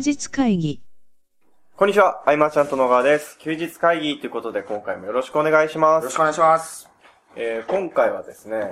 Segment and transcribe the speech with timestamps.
[0.00, 0.82] 日会議。
[1.76, 3.38] こんにちは、アイマーちゃんと野川です。
[3.38, 6.04] 休日会議ということで今回もよろしくお願いします。
[6.04, 6.90] よろしくお願いします。
[7.36, 8.64] えー、今回はですね、んえ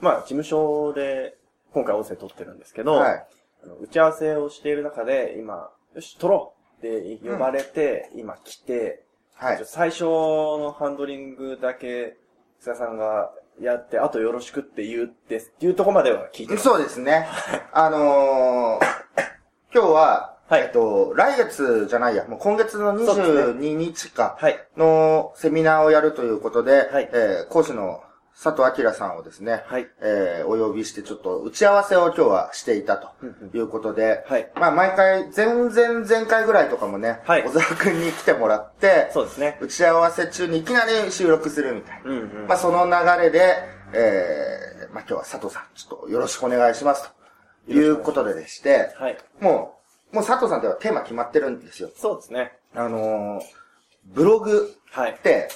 [0.00, 1.36] ー、まあ、事務所で
[1.72, 3.26] 今回音声撮ってるんですけど、はい。
[3.64, 9.04] あの打ち合わせをしている中で、今、よし、撮ろうって呼ばれて、今来て、
[9.34, 9.60] はい。
[9.64, 12.16] 最初のハンドリングだけ、
[12.60, 16.64] 須田さんがやって、あとよろしくって言うって、っていうところまでは聞いてます。
[16.64, 17.26] そうですね。
[17.72, 19.07] あのー、
[19.72, 24.58] 今日は、はいえっと、来月じゃないや、もう今月のそうです22日かはい。
[24.78, 28.02] のセミナーをやるということで、はいえー講師の
[28.40, 29.86] 佐藤明さんをですね、はい。
[30.00, 34.50] えーお呼びしてちょっと打ち合わせを今日はしていたとうんいうことで、はい。
[34.54, 39.58] まあ毎回、前々前回ぐらいとかもね、はい小沢くんに来てもらって、そうですね。
[39.60, 42.10] 打ち合わせ中にいきなり収録するみたいな。
[42.10, 42.46] うんうん。
[42.48, 43.54] まあ、その流れで、
[43.92, 47.04] えー、まあ、今日は佐藤さん、ちょっとよろしくお願いします。
[47.04, 47.17] と
[47.68, 49.18] いうことででして、はい。
[49.40, 49.78] も
[50.12, 51.90] う、もう佐藤さんではテーマ決まってるんですよ。
[51.96, 52.52] そうですね。
[52.74, 53.42] あのー、
[54.06, 55.18] ブログはいっ。
[55.18, 55.48] て、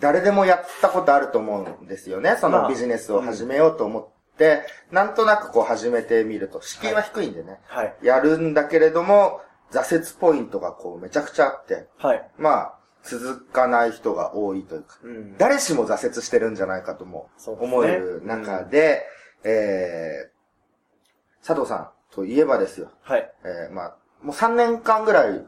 [0.00, 2.36] 誰でもやったことあると思うんですよね。
[2.40, 7.94] そまあのビジネスを始めようと思って、なんとなくこう始めてみると、敷居は低いんでね、はい。
[8.02, 12.30] やるんだけれども、挫折ポイントがこうめちゃくちゃあって、はい。
[12.38, 15.36] まあ、続かない人が多いというか、うん。
[15.36, 19.04] 誰しも挫折してるんじゃないかとも思える中で、
[19.44, 20.37] えー、
[21.44, 22.90] 佐藤さんといえばですよ。
[23.02, 23.30] はい。
[23.44, 25.46] えー、まあ、もう3年間ぐらい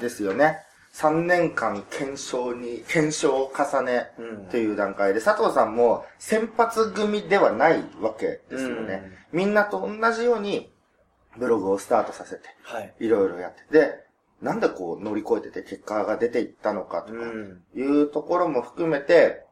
[0.00, 0.58] ですよね。
[0.92, 9.18] 3年間検証に、検証を重ねうんという段階で、佐藤さんも先発組ではないわけですよね。
[9.32, 10.72] みんなと同じように
[11.36, 12.94] ブログをスタートさせて、はい。
[12.98, 13.62] いろいろやって。
[13.70, 14.04] で、
[14.42, 17.62] なんでこう乗り越えてて結果が出ていったのかとか、うん。
[17.76, 19.44] いうところも含めて、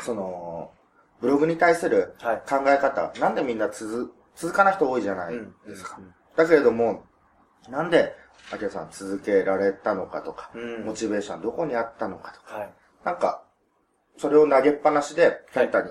[0.00, 0.72] その、
[1.20, 2.42] ブログに対するはい。
[2.48, 5.54] 考え方、なんでみんな続、続かない人多いじゃないうん。
[5.66, 5.96] ですか。
[5.98, 7.04] うんだけれども、
[7.68, 8.14] なんで、
[8.52, 10.84] アキラさん続けられたのかとか、うん。
[10.84, 12.72] モチベーションどこにあったのかとか、はい。
[13.04, 13.42] なんか、
[14.16, 15.82] それを投げっぱなしで、タに振っ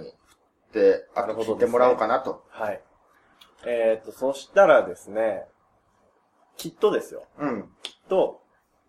[0.74, 2.44] て、あとなるほど聞いてもらおうかなと。
[2.50, 2.82] はい。
[3.66, 5.46] えっと、そしたらですね、
[6.58, 7.26] きっとですよ。
[7.38, 7.70] うん。
[7.84, 8.42] きっと、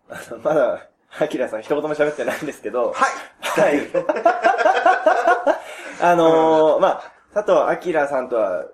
[0.09, 0.87] あの、まだ、
[1.19, 2.95] アキラさん一言も喋ってないんですけど、はい
[3.41, 3.91] はい。
[6.01, 7.59] あのーまあ、佐藤
[7.91, 8.65] 明さんとは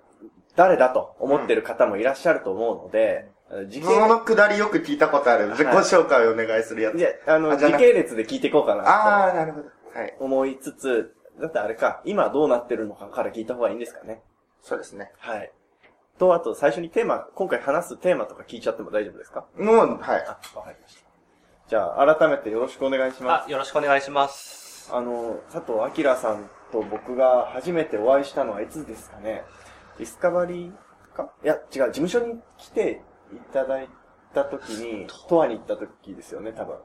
[0.58, 3.30] 誰だと思ってる方もいらっしゃると思うので、
[3.68, 5.50] 時系そのくだりよく聞いたことある。
[5.50, 6.98] 自己紹介をお願いするやつ。
[6.98, 8.82] いや、あの、あ時系列で聞いていこうかな
[9.28, 9.68] あー、なるほど。
[9.94, 10.16] はい。
[10.18, 14.20] と思いつつ、だってあれか、今どうなってるのかから聞いた方がいいんですかね。
[14.60, 15.12] そうですね。
[15.18, 15.52] はい。
[16.18, 19.46] と、あと最初にテーマ、今回話すテーマとか聞いちゃっても大丈夫ですか？
[19.56, 20.24] もう、はい。
[20.26, 21.02] あ、わかりました。
[21.68, 24.86] じゃあ、改めてよろしくお願いしまあ、よろしくお願いします。
[24.86, 24.92] す。
[24.92, 29.44] あの、佐藤明さんと僕が初めてお会いしたのはいつですかね？
[29.98, 31.32] ディスカバリーか？
[31.44, 33.88] いや、違う、事務所に来ていただい
[34.32, 36.76] た時に、トアに行った時ですよね、多分。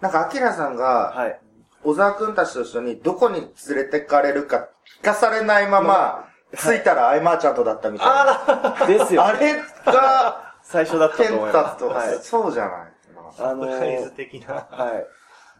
[0.00, 1.40] なんか、アキラさんが、はい。
[1.84, 4.68] 小沢くんたちと一緒にどこに連れてかれるか
[5.00, 8.86] 聞かされないまま、着いたらアイマーちゃんとだったみたいな。
[8.86, 9.24] ですよ。
[9.24, 9.54] あれ
[9.84, 11.74] が、最初だったケンと思います。
[11.74, 12.18] タと、はい。
[12.20, 12.92] そうじゃない？
[13.40, 14.54] あのサプライズー、的な。
[14.54, 15.06] はい。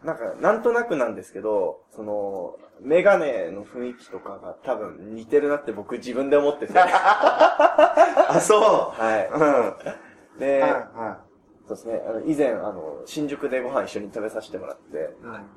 [0.03, 6.73] なんか、なんとなくなんですけど、その、メガネの雰囲気とかが多分似てるなって僕自分で思ってて。
[6.79, 9.35] は あ、そい。
[9.35, 9.37] う。
[9.37, 9.41] うん。
[9.41, 9.73] はい
[10.39, 11.19] で、は
[11.67, 15.09] そうですね、あの、以前、あの、新宿でご飯一緒に食べさせてもらって、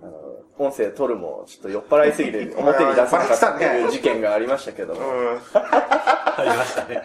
[0.03, 0.13] あの、
[0.59, 5.01] 音声撮るも、ちょっと酔っ払いすぎて表に出さなかったっていう事件がありましたけども。
[5.01, 5.05] い。
[5.05, 5.41] うん。
[5.55, 7.03] ありましたね。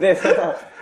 [0.00, 0.18] で、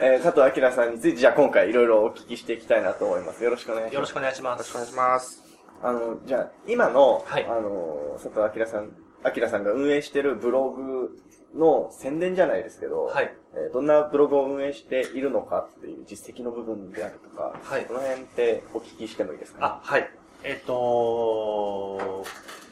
[0.00, 3.44] えー佐藤明さんについて、じゃあ今回いろいろお聞きしていきたいなと思います。
[3.44, 3.94] よろしくお願いします。
[3.94, 4.58] よろしくお願いします。
[4.58, 5.49] よろしくお願いします。
[5.82, 8.92] あの、じゃあ、今の、はいあの、佐藤明さん、
[9.24, 11.18] 明さんが運営してるブログ
[11.54, 13.34] の宣伝じゃないですけど、はい。
[13.54, 20.10] えーどんなブログを運営しているのかっていう実績の部分であるとか、はいこの辺ってお聞きしてもいいですか、ね、あ、はい。
[20.44, 22.24] えっと、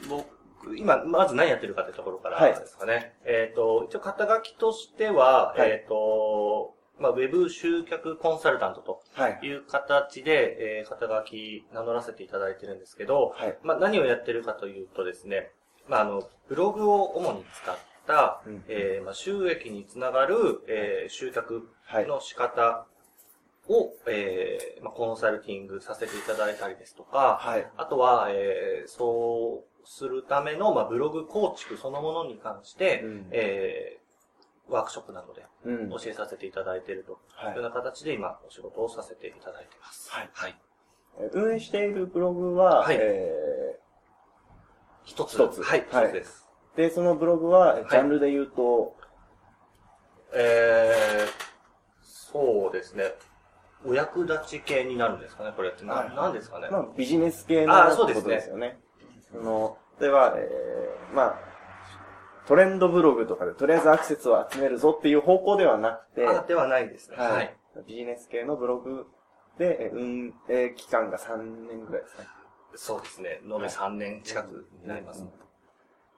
[0.09, 3.13] 僕、今、まず何やってるかってところからはいですかね。
[3.25, 9.39] えっと、一応肩書きとしては、はいえっと、まあ、ウェブ集客コンサルタントとはい。
[9.45, 13.57] いう形で、えー肩書き名乗らせていただいてるんですけど、はい。
[13.63, 15.51] まあ、何をやってるかというとですね、
[15.89, 17.75] まあ、あの、ブログを主に使っ
[18.07, 22.07] た、うんえーまあ、収益につながる、えー集客はい。
[22.07, 22.85] の仕方
[23.67, 27.67] を、えーまあ、コンサルティングさせていただいたりですとか、はい。
[27.77, 33.99] あとは、えーそうするための、まあ、ブログ構築そのものに関して、うんえー
[34.71, 35.48] ワークショップなどでうん。
[35.63, 40.09] 教えさせていただいているとはいいうような形で今お仕事をさせていただいています。
[40.11, 40.55] はいはい。
[41.19, 43.77] えー運営しているブログは、はいえ
[45.03, 45.33] 一つ。
[45.33, 46.47] 一つはい、一はいつです。
[46.75, 48.95] ーで、そのブログは、いジャンルで言うと、
[50.33, 51.27] えー、
[52.03, 53.15] そうですね。
[53.85, 55.83] お役立ち系になるんですかねこれって。
[55.83, 58.79] な、はいなんですかねまあ、ビジネス系のあーそうですねことですよね。
[59.31, 61.48] その、例えば、えー、まあ、
[62.49, 67.15] トレンドブログとかでとりあえずアクセスを集めるぞっていう方向ではなくて、あ、ではないですね。
[67.15, 67.55] はい、はい。
[67.87, 69.05] ビジネス系のブログ
[69.59, 72.25] で、えー運営期間が3年ぐらいですね。
[72.73, 73.39] そうですね。
[73.43, 75.23] 延べ3年近くになります。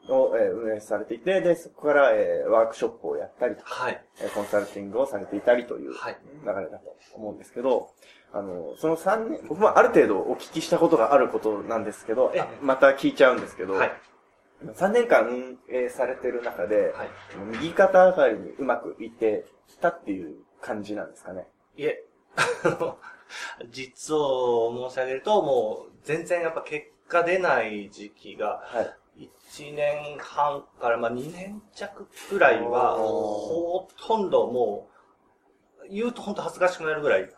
[0.08, 4.02] を、えー運営されていて、で、そこから、えーワークショップをやったりとか、はい。
[4.22, 6.18] えーコンサルティングをされていたりというはい。
[6.46, 7.90] 流れだと思うんですけど、
[8.32, 12.32] あの、その3年、僕もある程度お聞きしたことがあることなんですけど、
[12.62, 13.92] また聞いちゃうんですけど、はい。
[14.64, 17.10] 3年間運営されてる中で、はい。
[17.60, 19.46] 右肩上がりにうまくいって
[19.80, 21.48] たっていう感じなんですかね。
[21.76, 22.04] いえ、
[22.36, 22.98] あの、
[23.72, 28.82] 実を申し上げると、もう、全然やっぱ結果出ない時期が、は
[29.18, 29.30] い。
[29.48, 34.92] 1年半から、まあ2年弱くらいは、おほとんどもう、
[35.90, 37.30] 言うと本当恥ずかしくなるぐらい、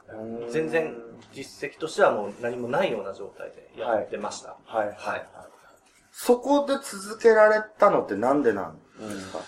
[0.49, 0.95] 全然
[1.31, 4.57] 実績としてはもう何もないような状態でやってました。
[4.65, 5.52] はい、はい、はい
[6.15, 9.39] そこで続けられたのってなんでなんですか、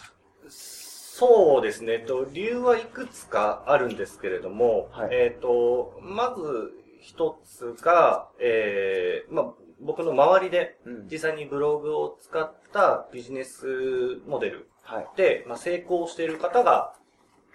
[0.50, 2.00] そうですね。
[2.00, 9.46] と、理由はいくつかあるんですけれども、はいえっと、まず一つが、えー、まあ、
[9.80, 15.08] 僕の周りでうん実際にブログを使ったビジネスモデルはい。
[15.16, 16.96] で、まあ、成功している方が、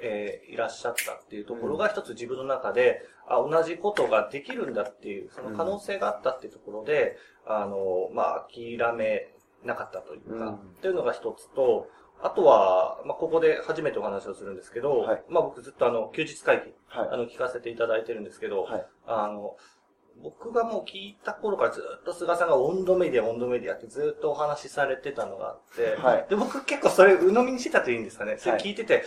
[0.01, 7.17] えーいらっしゃったっていうところが一つ自分の中で、あ、同じことができるんだっていう、その可能性があったっていうところで、
[7.47, 9.33] あの、まあ、諦め
[9.65, 11.89] なかったというか、うんっていうのが一つと、
[12.23, 18.73] あとは、まあ、ここで初めてお話をするんですけど、はいまあ、僕ずっとあの、休日会議、あはの、聞かせていただいてるんですけど、い。
[18.73, 18.87] はい。
[19.07, 19.57] あの、
[20.23, 28.37] 僕がもう聞いた頃からずっと菅さんが温度メディア、温度メディアってずっとお話しされてたのがあって、はいで、僕結構それ鵜呑みにしてたといいんですかね。
[28.39, 29.05] それ聞いてて、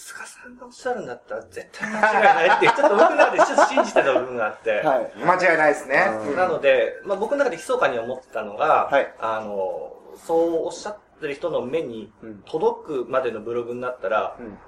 [0.00, 5.12] 菅さんがおっしゃるんだったら絶対間違いないって、ちょっと僕の中でちょっと信じてた部分があって、はい。
[5.22, 6.06] 間違いないですね。
[6.26, 9.92] うんなので、まあ、僕の中で密かに思ってたのが、はいあの、
[10.26, 12.42] そうおっしゃってる人の目にうん。
[12.46, 14.58] 届くまでのブログになったら、うん。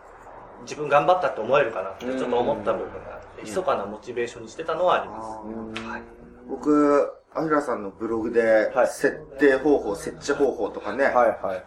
[0.65, 5.83] 自分頑張ったって思えるかなってちょっと思った部分があって、うん密かなモチベーションにしてたのはあります。
[5.83, 6.03] うんはい
[6.49, 11.65] 僕、アヒラさんのブログではい、設定方法、設置方法とかね、はい、はい、はい。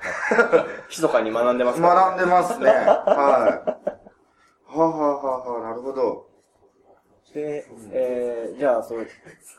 [0.90, 2.70] 密かに学んでますから学んでますね。
[2.70, 2.82] はい。
[2.84, 3.00] は
[4.68, 6.28] あ、はあはあはあ、なるほど。
[7.34, 9.04] で、えー、じゃあ、その、あ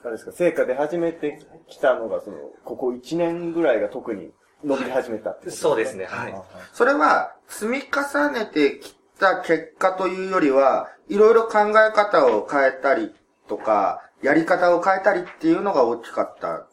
[0.07, 4.33] れですか、成果で始めてきたのが、その、ここ1年ぐらいが特に
[4.65, 6.43] 伸び始めたってことそうですねはいあ
[6.73, 13.15] それは、積み重ねてきた結果というよりは、いろいろ考え方を変えたり
[13.47, 16.67] とか、やり方を変えたりっていうのが大きかった。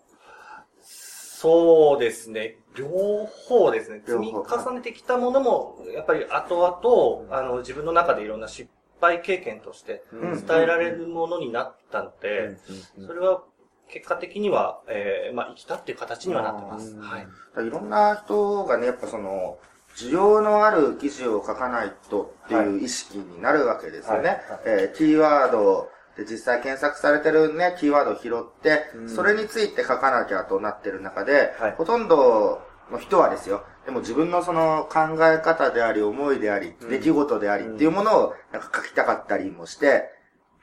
[0.81, 2.57] そうですね。
[2.75, 2.87] 両
[3.25, 4.01] 方ですね。
[4.07, 8.69] 両積み方重ねてきたものも、やっぱり後々、あの、自分の中でいろんな失
[9.01, 12.57] 敗経験としてうん伝えられるものになったので、
[13.05, 13.43] それは
[13.89, 16.95] 結果的には、えー、まあ、生きたっていう形にはなってます。
[16.95, 17.27] うんはい。
[17.67, 19.59] いろんな人がね、やっぱその、
[19.95, 24.29] 需要のある記事を書かないとっていう意識になるわけですよね。
[24.29, 32.61] はいえーキーワードで実際検索されてるね、キーワードを拾って、うんそれについて書かなきゃとなってる中で、はいほとんど
[32.91, 40.09] の人はですよ、でも自分のその考え方であり、思いであり、うん出来事でありっていうものをなんか書きたかったりもして、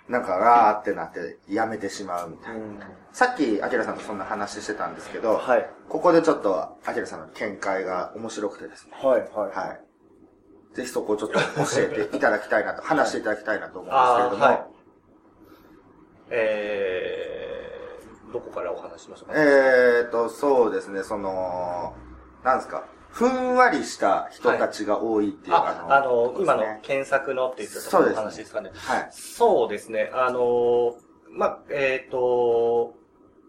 [0.09, 2.57] なんか、あーってなってやめてしまうみたいな。
[2.57, 2.80] うん
[3.12, 5.69] さっき、アキラさんとそんな話してたんですけど、はい。
[5.88, 8.92] ここでちょっと、アキラさんの見解が面白くてですね。
[9.02, 9.69] はい、はい。
[9.69, 9.80] はい。
[10.76, 11.42] ぜひそこをちょっと教
[11.78, 14.80] えていただきたいなと、話していただきたいなと思うんですけれども、はい
[16.31, 19.35] えー、どこからお話ししましょうか？
[19.37, 21.95] えーと、そうですね、その、
[22.45, 28.71] なんですか、ふんわりした人たちが多いっていう、あ、あの、今のですね検索のって言ったところのそうですね話ですかね。
[28.75, 29.09] はい。
[29.11, 30.11] そうですね。
[30.15, 30.97] あの、
[31.31, 32.95] まあ、えっ、と、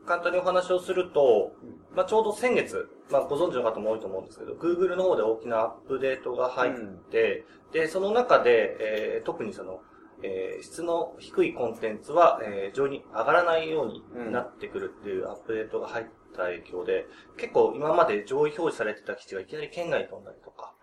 [0.06, 1.54] 簡単にお話をすると、
[1.96, 6.74] まあ、ちょうど先月、まあ、ご存知の方も多いと思うんですけど、Google の方で大きなアップデートが入っ
[7.12, 9.82] て、で、その中で、えー特にその、
[10.24, 17.06] えー質の低いコンテンツは、えー上に上がらないようになってくるっていうアップデートが入った影響で、
[17.38, 20.74] 結構今まで上位表示されてた記事がいきなり県外に飛んだりとか、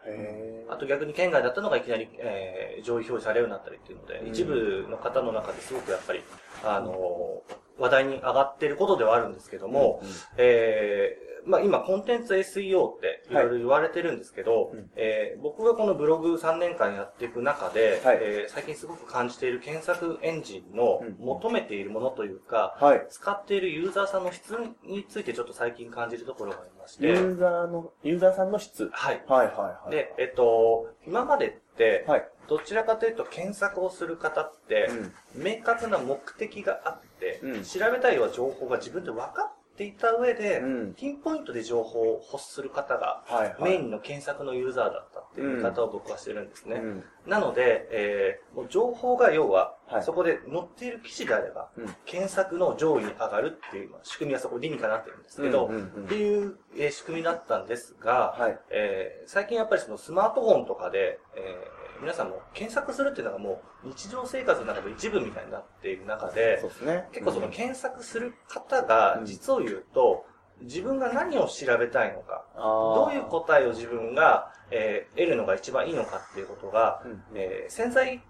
[0.71, 4.29] あと逆に県外だったのがいきなり、えー上位表示されるようになったりっていうので、うん。
[4.29, 6.23] 一部の方の中ですごくやっぱり、
[6.65, 10.03] あのー話題に上がっていることではあるんですけども、
[10.37, 23.07] えーまあ今コンテンツ SEO っていろいろ言われてるんですけど、うんえー僕がこのブログ3年間やっていく中で、はいえー最近すごく感じている検索エンジンのうん求めているものというか、はい。
[23.09, 28.89] 使っているユーザーさんの質についてちょっと最近感じるところがありまして、ユーザーの、ユーザーさんの質？
[28.93, 29.23] はい。
[29.27, 29.91] はい、はい、はい。
[29.91, 32.29] で、えっと、今までっって、はい。
[32.49, 34.89] どちらかというと検索をする方って、
[35.35, 43.57] 明確な目的があって、うん調べたいは情報が自分で分かっていた上で、うんピンポイントで情報を欲する方が、はい。
[43.63, 46.77] メインの検索のユーザーだったっていう見方を僕はしてるんですね。
[46.77, 47.05] うん。
[47.27, 58.59] なので、えーもう情報が要は、はいそこで載っている記事であれば、うん検索の上位に上がるっていう、まあ仕組みはそこ理にかなってるんですけど、っていう、えー仕組みだったんですが、はい。
[58.71, 67.09] えー最近やっぱりそのスマートフォンとかで、えー皆さんも検索するっていうのがもう日常生活の中の一部みたいになっている中でそう、ですね。
[67.13, 70.25] 結構その検索する方が実を言うと、
[70.61, 77.23] 自分が何を調べたいのか、どどういう答えを自分が、えー得るのが一番いいのかっていうことが、うん。
[77.35, 78.23] えー潜在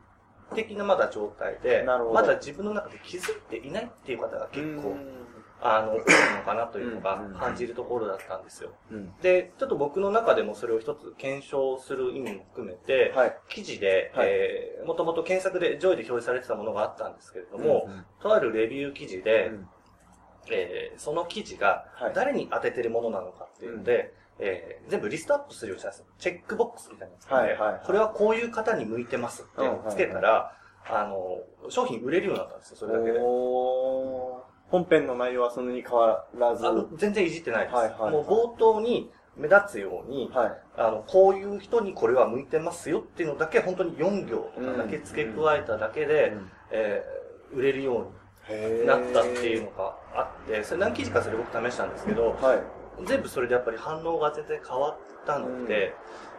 [0.55, 4.97] 的なまだ状態でまだ自分の中で気づいていないっていう方が結構、
[5.61, 6.05] あの、多いの
[6.45, 8.71] かなというのがうんうん感じるところだったんですよ。
[8.91, 9.13] うん。
[9.21, 13.37] で、ちょっと僕の中でもそれを一つ検証する意味も含めて、はい。
[13.49, 17.89] 記事で、はいえー、もともと検索で上位で表示されてたものがあったんですけれども、
[18.21, 19.69] とあるレビュー記事で、うん
[20.51, 26.07] えーその記事がはい誰に当ててるものなのかっていうので、えー全部リストアップするようにしたんですよ。
[26.19, 30.55] チェックボックスみたいなのを作ってはいはいはいこれはこういう方に向いてますってつけたら、
[30.91, 33.19] あの、商品売れるようになったんですよ、それだけで。
[34.71, 36.65] 本編の内容はそんなに変わらず。
[36.97, 37.75] 全然いじってないです。
[37.75, 40.53] はいはいはいもう冒頭に目立つように、はい。
[40.77, 46.37] あの、こういう人にこれは向いてますよっていうのだけ、本当に4行とかだけ付け加えただけで、
[46.71, 48.11] えー売れるよ
[48.49, 53.07] うへになったっていうのがあって、それ何記事かそれ僕試したんですけど、はい。
[53.07, 55.95] 全部それでやっぱり反応が全然変わったので、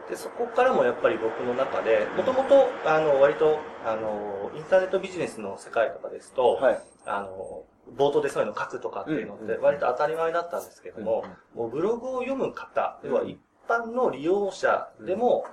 [0.10, 6.80] で、そこからもやっぱり僕の中で、もともと、あの、割と、あの、インターネットビジネスの世界とかですと、はい。
[7.06, 7.64] あの、
[7.98, 11.24] 冒頭でそういうの書くとかっていうのってうん割と当たり前だったんですけども、
[11.56, 15.46] もうブログを読む方、要は一般の利用者でも、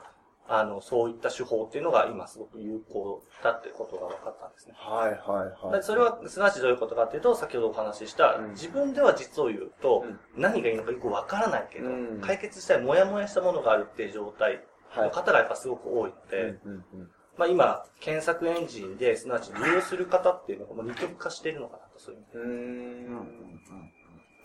[0.49, 4.75] あの、そういった手法っていうのが今すごく有効だってことが分かったんですね。
[4.77, 5.77] はいはいはい。
[5.79, 8.51] でそれは、すなわちどういうことかっていうと、先ほどお話しした、うん。
[8.51, 10.21] 自分では実を言うと、うん。
[10.41, 12.21] 何がいいのかよくわからないけど、うん。
[12.21, 16.59] 解決したい、もやもやしたものがあるっていう状態はいの方がやっぱすごく多いので、
[17.37, 21.83] まあ今、検索エンジンで、すなわち利用する方っていうのがもう二極化しているのかな
[22.13, 23.61] でうーん。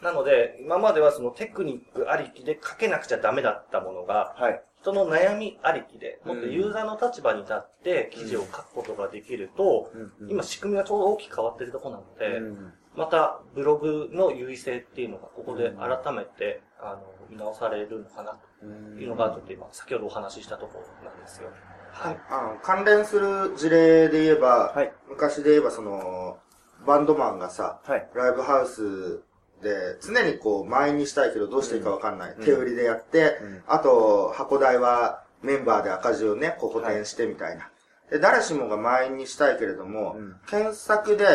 [0.01, 4.61] なので、今まではそのテクニックありきで書けなくちゃダメだったものが、はい。
[4.81, 9.91] 人の悩みありきで、もっとユーザーの立場に立って記事を書くことができると、
[10.27, 18.65] 今仕組みがちょうど大きく変わってるところなので、うんまたブログの優位性っていうのがここで改めて、あの、見直されるのかなと
[18.99, 21.49] いうのが、ちょっと今、先ほどお話ししたところなんですよ。
[21.91, 22.19] はい。
[22.29, 26.37] あの関連する事例で言えば、はい昔で言えばその、
[26.85, 28.09] バンドマンがさ、はい。
[28.13, 29.21] ライブハウス
[29.61, 32.33] で常にこう満員にしたいけどどうしていいかわかんない。
[32.33, 37.69] うん手売りでやって、うんあと箱代はメンバーで赤字をね、こう補填してみたいな。
[38.09, 41.25] で、誰しもが満員にしたいけれども、うん検索で、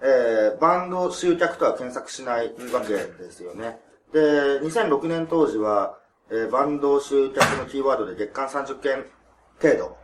[0.00, 3.78] えー、バンド集客とは検索しないわけですよね。
[4.12, 4.20] で、
[4.60, 5.98] 2006年当時は、
[6.30, 9.04] えーバンド集客のキーワードで月間30件
[9.60, 9.96] 程度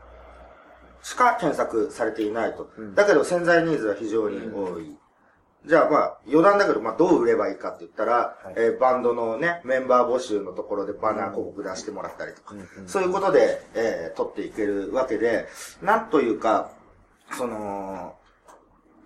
[1.02, 2.70] しか検索されていないと。
[2.76, 2.94] うん。
[2.94, 4.96] だけど潜在ニーズは非常に多い。
[5.66, 8.54] じゃあまあ余談だけど、まあどう売ればいいかって言ったら、はい。
[8.56, 12.88] えーバンドのね、メンバー募集のところでバナー広告出してもらったりとか、うんうん。
[12.88, 15.46] そういうことで、えー取っていけるわけで、
[15.82, 16.70] なんというか、
[17.32, 18.17] その、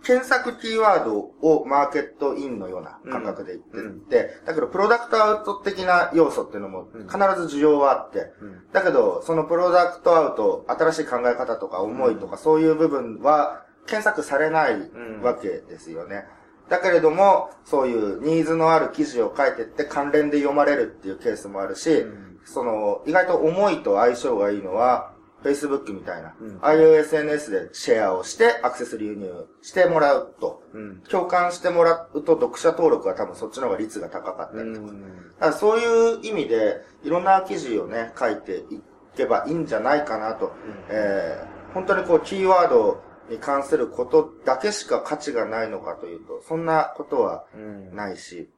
[0.04, 7.18] 検索キーワードをマーケットインのような感覚で言ってって、だけどプロダクトアウト的な要素っていうのも必
[7.48, 8.62] ず需要はあって、うん。
[8.72, 14.90] だけど、そのプロダクトアウト、新しい考え方とか思いとか、そういう部分は検索されない
[15.22, 16.24] わけですよね。
[16.68, 22.38] だけれども、そういうニーズのある記事を書いてって関連で読まれるっていうケースもあるし、ん。
[22.44, 25.12] その、意外と思いと相性がいいのは、
[25.42, 26.58] Facebook みたいな、うん。
[26.62, 31.02] ああいう SNS でシェアをしてアクセス流入してもらうと、うん。
[31.08, 35.02] 共感してもらうと読者登録は多分そっちの方が率が高かったりとか、うん。
[35.02, 38.80] だからそういう意味で、いろんな記事をね、書いてい
[39.16, 40.52] けばいいんじゃないかなと。
[40.88, 47.94] えー本当にこう、キーワードに関することだけしか価値がないのかというと、そんなことはうん。
[47.94, 48.50] ないし、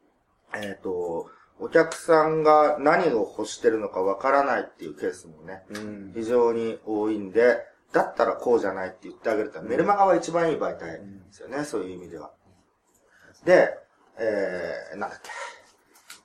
[0.54, 1.28] えっ、と、
[1.64, 7.56] お客さんが何を欲してるのかわからないっていうケースもね、うん非常に多いんで、
[7.90, 12.32] だったらこうじゃないって言ってあげると、メルマガは一番いい媒体ですよね、そういう意味では。
[13.46, 13.78] で、
[14.18, 15.30] えー、なんだっけ。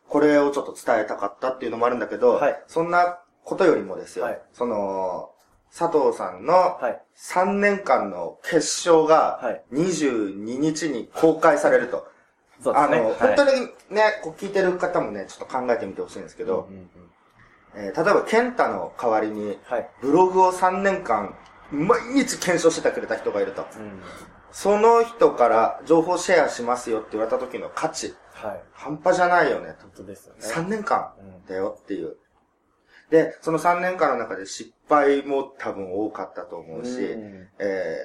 [0.09, 5.31] これをちょっと伝えたかったっていうのもあるんだけど、はいそんなことよりもですよ、はいその、
[5.73, 7.01] 佐藤さんのはい。
[7.15, 8.57] 3年間の決
[8.89, 12.07] 勝がはい22日に公開されると。
[12.61, 12.97] そうですね。
[12.97, 13.51] あの、はい本当に
[13.89, 16.89] ね、こう聞いてる方もね、ちょっと考えてみてほしいんですけど、うんうん
[17.75, 19.89] えー例えば、ケンタの代わりに、はい。
[20.01, 21.35] ブログを3年間、
[21.71, 23.61] 毎日検証しててくれた人がいると。
[23.61, 24.01] うん。
[24.51, 28.63] その人から情報シェアしますよって言われた時の価値、はい。
[28.73, 30.41] 半端じゃないよね、本当ですよね。
[30.41, 30.47] と。
[30.47, 32.17] 3年間うんだよっていう。
[33.11, 37.97] で、その3年間の中で失敗も多分多かったと思うし、うんえ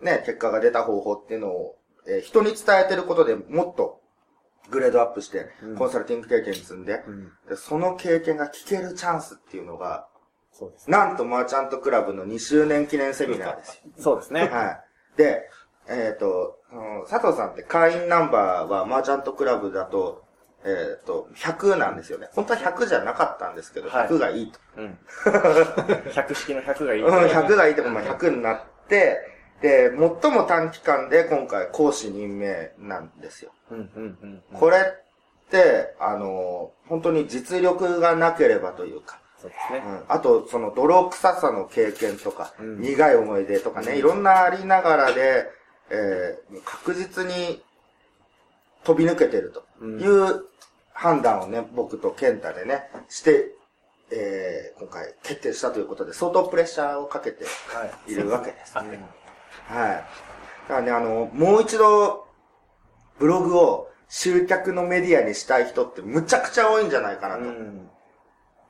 [0.00, 1.76] ーね、結果が出た方法っていうのを、
[2.06, 4.01] えー人に伝えてることでもっと
[4.70, 7.32] グレードアップして、うんコンサルティング経験積んで、うん。
[7.48, 10.06] で、その経験が聞けるチャンスっていうのが、
[10.52, 10.96] そうですね。
[10.96, 13.90] なんとマーチャントクラブの2周年記念セミナーですよ。
[13.98, 14.48] そうですね。
[14.48, 14.84] はい。
[15.16, 15.48] で、
[15.88, 20.24] えっ、と、うん佐藤さんって会員ナンバーはマーチャントクラブだと、
[20.64, 22.28] えっ、と、100なんですよね。
[22.32, 24.60] 本当は100じゃなかったんですけど、はい100がいいと。
[24.76, 24.98] うん。
[25.24, 27.02] 100式の100がいい。
[27.02, 29.31] うん、100がいいとこ、まあ、100になって、
[29.62, 33.52] で、最も短期間で今回講師任命なんですよ。
[33.70, 34.42] うん、うん、うん。
[34.58, 39.82] これって、あの、本当に実力がなければというか、そうですね。
[39.86, 45.46] うん、あと、その泥臭さの経験とか、うん苦い思い出とかね、いろんなありながらで、
[45.90, 47.62] えー確実に
[48.84, 50.44] 飛び抜けてるという
[50.92, 53.52] 判断をね、僕と健太でね、して、
[54.10, 58.12] えー今回決定したということで、相当プレッシャーをかけてはい。
[58.12, 58.76] いるわけです。
[58.76, 59.21] はい。
[59.68, 59.96] はい。
[60.68, 62.26] だからね、あの、もう一度、
[63.18, 67.88] ブログを集客のメディアにしたい人ってむちゃくちゃ多いんじゃないかなとうん。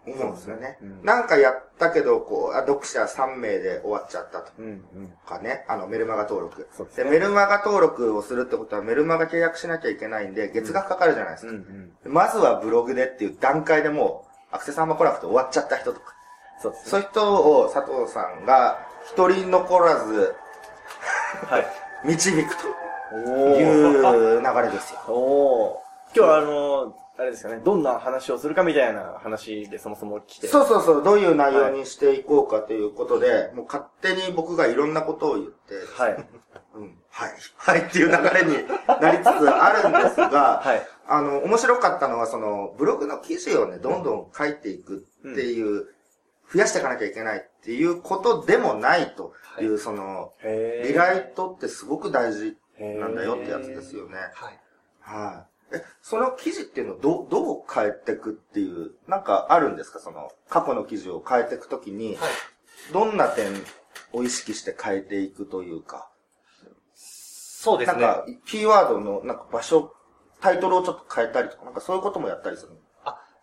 [0.05, 0.79] 思うんですよね。
[0.83, 4.53] うんなんかやったけど、こう、あ読者3名で終わっちゃったと。
[5.27, 6.63] かね、あの、メルマガ登録。
[6.63, 7.11] で、そうですね。
[7.11, 11.69] メルマガ登録をするってことは、メルマガ契約しなきゃいけないんで、月額かかるじゃないですうん、か。
[12.05, 12.13] うん。
[12.13, 16.15] まずはブログでっていう段階でもう、アクセスあんま来なくて終わっちゃった人とか。
[16.61, 16.75] そう。
[16.85, 20.35] そういう人を佐藤さんが一人残らずはい。
[22.05, 22.83] 導くと
[23.15, 25.01] おいう流れですよ。
[25.09, 26.17] おー。
[26.17, 30.47] 今日はあの、あれですかね、どんな話をするかみたいな話でそもそも来て。
[30.47, 36.17] そうそうそう、どういう内容にしていこうかということで、もう勝手に僕がいろんなことを言って、はい。
[36.75, 37.81] うん、はい、はい。
[37.83, 38.67] っていう流れに
[39.01, 40.87] なりつつあるんですが、 はい。
[41.07, 45.87] あの、面白かったのは、その、ブログの記事をね、どんどん書いていくっていう、
[46.53, 54.17] 増やしていかなきゃいけないっていうことでもないという、その、へーリライトってすごく大事なんだよってやつですよね。
[54.35, 54.61] はい。
[55.01, 55.77] はい。
[55.77, 60.01] え、その記事っていうのをどう、どう変えていくっていう、なんかあるんですか？
[60.01, 62.33] その、過去の記事を変えていくときに、はい。
[62.93, 63.53] どんな点
[64.13, 66.11] を意識して変えていくというか、
[66.95, 68.03] そうですね。
[68.03, 69.95] なんか、キーワードの、なんか場所、
[70.41, 72.77] タイトルをちょっと変えたりとか、なんかそういうこともやったりするの？
[72.77, 72.81] あ、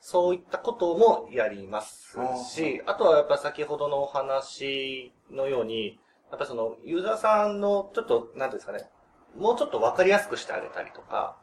[0.02, 2.18] そういったこともやります
[2.52, 6.00] し、あとはやっぱ先ほどのお話のように、
[6.32, 8.90] やっぱそのユーザーさんのちょっと、なんていうんですかね、
[9.38, 11.38] もうちょっとわかりやすくしてあげたりとか、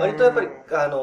[0.00, 0.96] 割とやっぱり、あの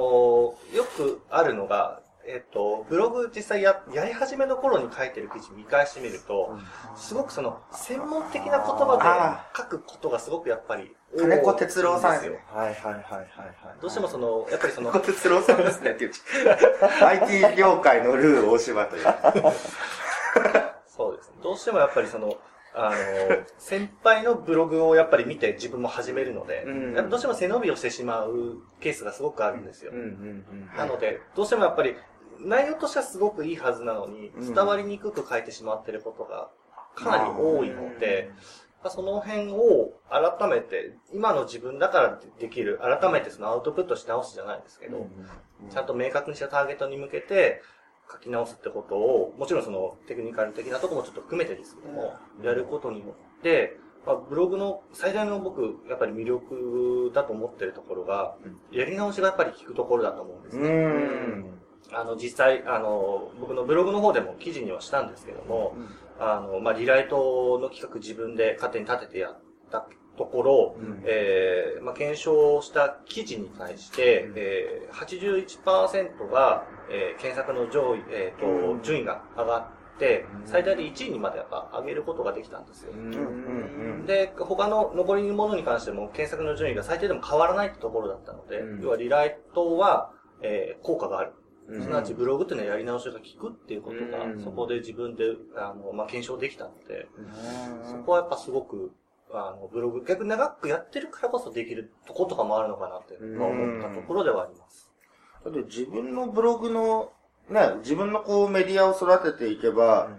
[0.73, 6.57] よくあるのが、えっと、ブログ実際や、やり始めの頃に書いてる記事見返してみると、
[6.97, 12.33] すごくその、専門的な言葉あで書くことがすごくやっぱり多い金子哲郎さんですよ。
[12.53, 13.27] はいはいはいはいはい。
[13.81, 16.11] どうしてもその、やっぱりその、金子哲郎さんですねっていう。
[17.01, 19.03] IT 業界のルー大柴という。
[20.85, 21.37] そうですね。
[21.41, 22.37] どうしてもやっぱりその、
[22.77, 22.95] あの、
[23.57, 29.91] 先輩のブログをやっぱり見て自分も始めるので、うんどうしても背伸びをしてしまうケースがすごくあるんですよ。
[29.93, 30.77] うんうんうん。
[30.77, 31.95] なので、どうしてもやっぱり、
[32.39, 34.53] 内容としてはすごくいいはずなのに、うん。
[34.53, 36.49] 伝わりにくく書いてしまってることが
[36.95, 38.31] かなり多いので、
[38.83, 45.07] まあその辺を改めて、今の自分だからできる、改めてそのアウトプットし直すじゃないですけど、
[45.69, 47.61] ちゃんと明確にしたターゲットに向けて
[48.11, 58.37] 書き直すってことを、もちろんそのテクニカル的なところもちょっと含めてですけども、やることによって、まあ、ブログの最大の僕、やっぱり魅力だと思ってるところが、
[58.71, 61.57] やり直しがやっぱり効くところだと思うんですうね。
[61.93, 61.95] ん。
[61.95, 65.75] あの、実際、あの、僕のブログの方でも記事にはしたんですけども、
[66.19, 69.39] あの、まあ、リライトの企画自分で勝手に立ててやっ
[69.71, 69.87] た
[70.17, 71.01] ところ、うん。
[71.05, 74.33] えーまあ、検証した記事に対して、うん。
[74.35, 78.81] えー、81%が、えー検索の上位、えーとうん。
[78.81, 79.59] 順位が上が
[79.95, 80.47] って、うん。
[80.47, 82.93] 最大で1位にまでやっぱ上げることができたんですよ。
[82.93, 83.13] うん。
[83.13, 83.17] う
[84.03, 84.05] ん。
[84.05, 88.81] で、他の残りのものに関しても検索の順位が最低でも変わらないってところだったので、うん。
[88.81, 90.11] 要はリライトは、
[90.41, 91.33] えー効果がある。
[91.67, 91.81] うん。
[91.81, 94.43] すなわちブログっていうのはやり直しが効くっていうことが、うん。
[94.43, 95.23] そこで自分で、
[95.55, 97.89] あの、まあ、検証できたので、うん。
[97.89, 98.91] そこはやっぱすごく、
[99.31, 104.91] あの、ブログ、逆に長くやってるからこそできるとことかもあるのかなって、まあ思ったところではあります。
[105.43, 107.11] だって自分のブログの、
[107.49, 110.09] ね、自分のこうメディアを育てていけば、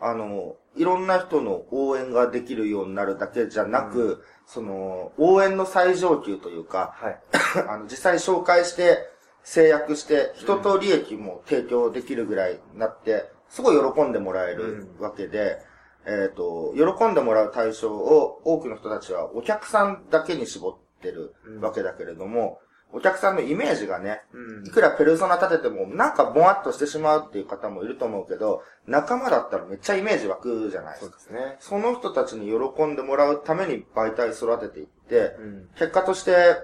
[0.00, 7.20] あの、いろんな人の応援ができるようになるだけじゃなく、その、応援の最上級というか、はい。
[7.68, 8.98] あの、実際紹介して、
[9.44, 15.58] 制約して、人と利益も提供できるぐらいになって、すごい喜んでもらえるわけで、
[16.06, 22.60] えっ、と、喜んでもらう対象を多くの人たちはお客さんだけに絞ってるわけだけれども、
[22.94, 31.18] お客さんのイメージがね、うんいくらペルソナ立てても、なんかボワっとしてしまうっていう方もいると思うけど、仲間だったらめっちゃイメージ湧くじゃないですか。
[31.18, 31.56] そうですね。
[31.58, 35.68] その人たちに喜んでもらうために媒体育てていって、うん。
[35.74, 36.56] 結果として、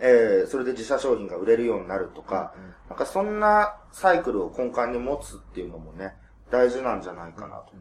[0.00, 2.54] えー、それで自社商品が売れるようになるとか、
[2.88, 6.14] なんかそんなサイクルを根幹に持つっていうのもね、
[6.50, 7.72] 大事なんじゃないかなと。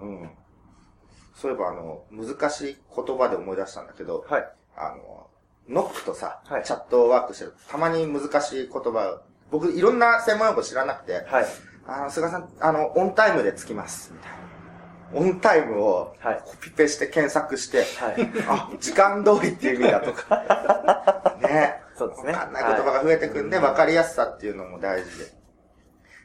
[0.00, 0.30] うん。
[1.34, 4.48] そういえばあの、難しい言葉で思い出したんだけど、はい。
[4.76, 5.28] あの、
[5.68, 11.46] ノックとさ、はいチャットワークしてるとたまに難しい言葉、僕いろんな専門用語知らなくて、はい。
[11.86, 14.43] あの、菅さん、あの、オンタイムでつきます、みたいな。
[15.14, 18.30] オンタイムをはいコピペして検索して、はい。
[18.48, 21.36] あ、時間通りっていう意味だとか。
[21.42, 21.82] ね。
[21.96, 25.32] そうですねわかんない言葉が増えてくんで、わ、かりやすさっていうのも大事で。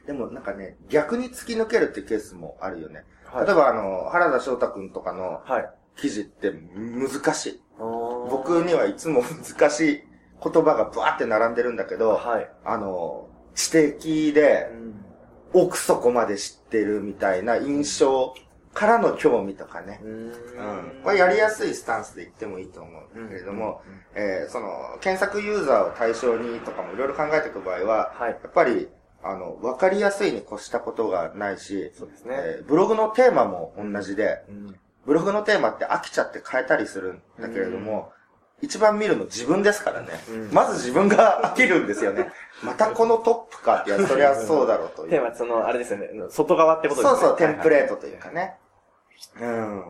[0.06, 3.04] でもなんかね、逆に突き抜けるっていうケースもあるよね。
[3.24, 5.70] はい例えばあの、原田翔太くんとかのはい。
[5.96, 7.62] 記事って難しい。
[7.78, 10.02] 僕僕にはいつも難しい
[10.42, 12.50] 言葉がブワーって並んでるんだけど、はい。
[12.64, 14.70] あの、知的で
[15.52, 18.34] 奥底まで知ってるみたいな印象
[18.72, 20.00] からの興味とかね。
[20.02, 20.10] うん。
[20.10, 20.32] うん。
[21.02, 23.82] これやりやすいスタンスで言ってもいいと思うんだけれども、
[24.14, 28.30] えーその、検索ユーザーを対象にとかもいろいろ考えていく場合は、はい。
[28.30, 28.88] やっぱり、
[29.22, 32.36] あの、わかりやすいに越したことがないし、そうですね。
[32.38, 34.76] えーブログのテーマも同じで、うん。
[35.04, 38.12] ブログのテーマって飽きちゃって変えたりするんだけれども、
[38.62, 40.08] 一番見るの自分ですからね。
[40.28, 42.30] うんまず自分が飽きるんですよね。
[42.62, 45.10] またこのトップかって、いや、そりゃそうだろうという。
[45.10, 46.08] テーマその、あれですよね。
[46.28, 47.20] 外側ってことですね。
[47.20, 48.58] そうそう、テンプレートというかね。
[49.40, 49.84] うん。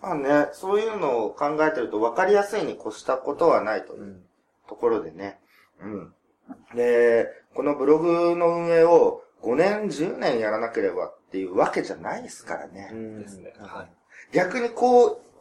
[0.00, 4.24] まあね、そういうのを考えてると分かりやすいに越したことはないといううん。
[4.68, 5.40] ところでね。
[5.80, 6.14] うん。
[6.74, 12.90] で、このブログの運営を5年、10年やらなければっていうわけじゃないですからね。
[12.92, 13.52] うんですね。
[13.58, 13.90] はい。
[14.32, 15.35] 逆にこう、一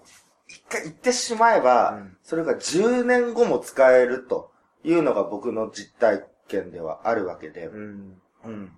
[0.70, 4.52] 回言ってしまえば、うんそれが10年後も使えると
[4.84, 8.22] いうのが僕の実体験ではあるわけで、うん。
[8.46, 8.72] うん。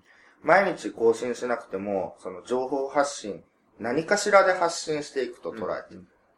[0.44, 3.42] 毎日更新しなくても、その情報発信、
[3.80, 5.96] 何かしらで発信していくと捉えて、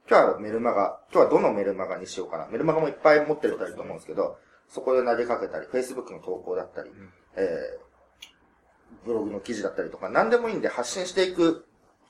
[0.10, 2.48] 今日はメルマガ、今日はどのメルマガにしようかな。
[2.48, 6.92] メルマガもいっぱい持ってる人いると思うんですけど、そこで投げかけたり、Facebook の投稿だったり、
[7.36, 11.66] えー、ブログの記事だったりとか、何でもいいんで発信していく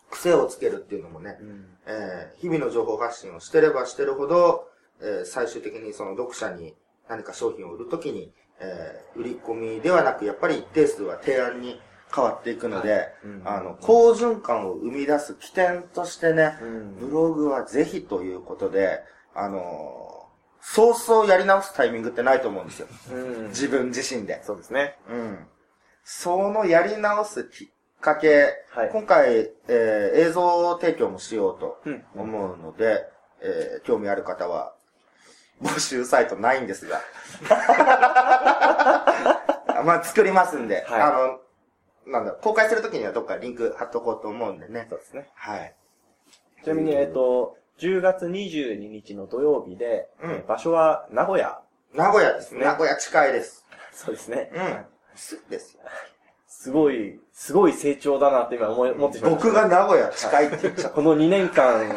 [0.10, 1.66] 癖をつけるっていうのもね、うん。
[1.86, 4.68] えー日々の情報発信をしてればしてるほど、
[5.02, 6.76] えー最終的にその読者に
[7.08, 11.80] 何か商品を売るときに、えー売り込みではなく、やっぱり一定数は提案に
[12.14, 19.02] 変わっていくので、うんあの、好循環を生み出す起点としてね、うんブログはぜひということで、
[19.36, 20.20] あのー
[20.62, 22.88] 早々やり直すタイミングってないと思うんですよ。
[23.14, 23.48] うん。
[23.48, 24.44] 自分自身で。
[24.44, 24.98] そうですね。
[25.10, 25.48] うん。
[26.04, 27.68] そのやり直すきっ
[28.02, 32.04] かけ、はい今回、えー映像提供もしようとうん。
[32.16, 33.06] 思うので、
[33.42, 34.74] えー興味ある方は、
[35.62, 37.02] 募集サイトないんですが。
[39.84, 41.40] まあ、作りますんで、はいあの、
[42.12, 44.88] なんだ、公開するときにはどっかリンク貼っとこうと思うんでね。
[44.90, 45.30] そうですね。
[45.36, 45.76] はい。
[46.64, 51.62] ちなみに、えっと、10月22日の土曜日で、うんえー場所は名古屋。
[51.94, 52.60] 名古屋ですね。
[52.60, 53.66] ね名古屋近いです。
[53.92, 54.52] そうですね。
[54.54, 54.86] うん。
[55.16, 55.82] すぐですよ。
[56.62, 59.48] すごい、すごい成長だなって今思い、思ってしまいました。
[59.50, 61.96] 僕が名古屋近いって言っちゃっこの2年間の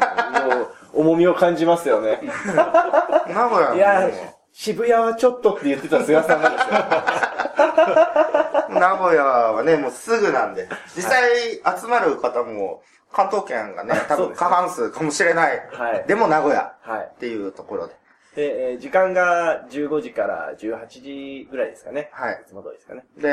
[0.93, 2.21] 重みを感じますよね。
[2.47, 3.27] た。
[3.27, 4.13] 名古屋いやの、
[4.53, 6.75] 渋谷はちょっとって言ってた菅さんなんですよ。
[8.79, 10.69] 名古屋はね、もうすぐなんで。
[10.95, 15.61] 実際集まる方も、関東圏がね、多分過半数かもしれない。
[15.73, 16.05] はい。
[16.07, 17.11] でも名古屋はい。
[17.13, 17.95] っていうところで。
[18.37, 22.11] で、えー時間が15時から18時ぐらいですかね。
[22.13, 23.05] はいいつも通りですかね。
[23.19, 23.29] で、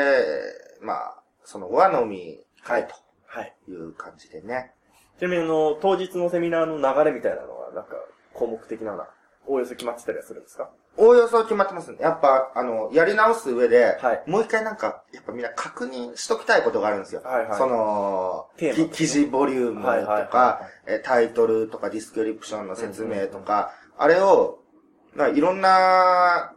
[0.82, 1.19] まあ、
[1.50, 2.86] その和飲み会
[3.26, 3.54] はい。
[3.64, 4.72] という感じでね。
[5.18, 7.96] ちなみにあの、当日のセミナーの流れみたいなのは、なんか、
[8.34, 9.08] 項目的なのは、
[9.46, 10.70] おおよそ決まってたりはするんですか？
[10.96, 11.98] おおよそ決まってますね。
[12.00, 17.22] やっぱ、あの、やり直す上で、はいもう一回なんか、やっぱみんな確認しときたいことがあるんですよ。
[17.24, 24.58] はいはいその、テーマき記事ボリュームとか、はいはいはえタイトルとかディスクリプションの説明とか、あれを、
[25.14, 26.52] まあ、いろんな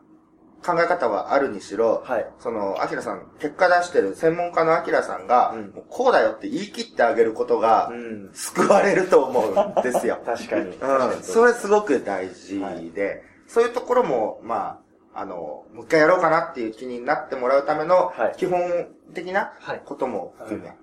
[0.64, 2.28] 考え方はあるにしろ、はい。
[2.40, 8.30] その、アキラさん、結果出してる専門家のアキラさんが、うんもうこうだよって言い切ってあげることが、うん。
[8.34, 10.20] 救われると思うんですよ。
[10.26, 10.76] 確かに。
[10.76, 11.24] うん。
[11.24, 12.60] それすごく大事
[12.96, 14.80] で、そういうところも、ま
[15.14, 20.76] あ、あの、もう一回やろうかなっていう気になってもらうためのはい、基本的なはいことも含め、伝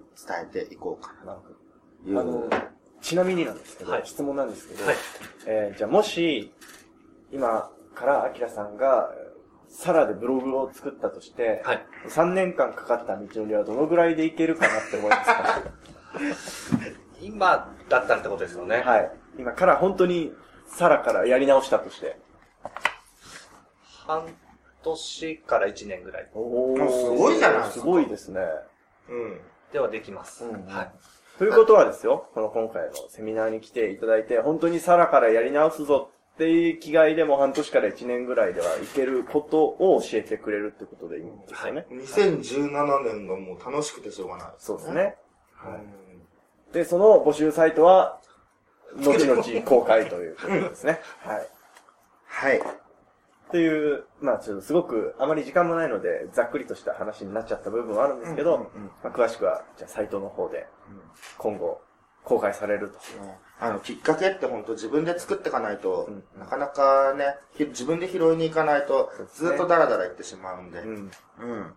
[0.43, 1.35] えていこうかな。
[1.35, 2.21] という。
[2.21, 2.49] あの、
[3.01, 4.97] ちなみになんですけど、はい質問なんですけど、はい
[5.47, 6.53] えーじゃあもし、
[7.33, 9.11] 今からアキラさんが、
[9.71, 11.87] サラでブログを作ったとして、はい。
[12.09, 15.61] 3年間かかった道のりはどのぐらいでいけるかなって思いますか？
[17.23, 18.81] 今だったらってことですよね。
[18.81, 19.11] はい。
[19.39, 20.35] 今から本当に
[20.67, 22.19] サラからやり直したとして。
[24.07, 24.27] 半
[24.83, 28.41] 年から1年ぐらいおーすごいじゃないですかすごいですね。
[29.09, 29.41] うん。
[29.73, 30.45] ではできます。
[30.45, 30.91] うんはい。
[31.39, 41.87] ということはですよ、この今回のセミナーに来ていただいて、本当にサラからやり直すぞっていう気概でも半年から1年ぐらいではいけることを教えてくれるってことでいいんですよね。
[41.91, 44.47] 2017年がもう楽しくてしょうがない。
[44.57, 45.17] そうですね。
[45.53, 46.73] はい。
[46.73, 48.21] で、その募集サイトは、
[48.97, 51.01] 後々公開ということですね。
[51.21, 51.49] はい。
[52.25, 52.59] はい。
[52.59, 52.63] っ
[53.51, 58.71] ていう、まあちょっとすごく、あまり時間もないので、ざっくりとした話になっちゃった部分はあるんですけど、
[59.03, 60.67] まあ、詳しくは、じゃあサイトの方で、
[61.37, 61.83] 今後、
[62.31, 62.99] 公開されると。
[63.59, 71.11] あの、きっかけって本当自分で作っていかないと、うんなかなかね、ひ自分で拾いに行かないとずっとダラダラ行ってしまうんで、うん。
[71.41, 71.75] うん。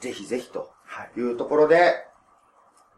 [0.00, 1.20] ぜひぜひとはい。
[1.20, 1.92] いうところで、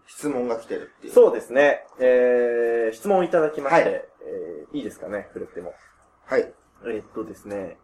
[0.07, 1.13] 質問が来てるっていう。
[1.13, 1.85] そうですね。
[1.99, 5.75] えー、質問いただきまして、はいえー、いいですかね、触れても。
[6.27, 6.55] はい。
[6.85, 7.79] えーっとですね、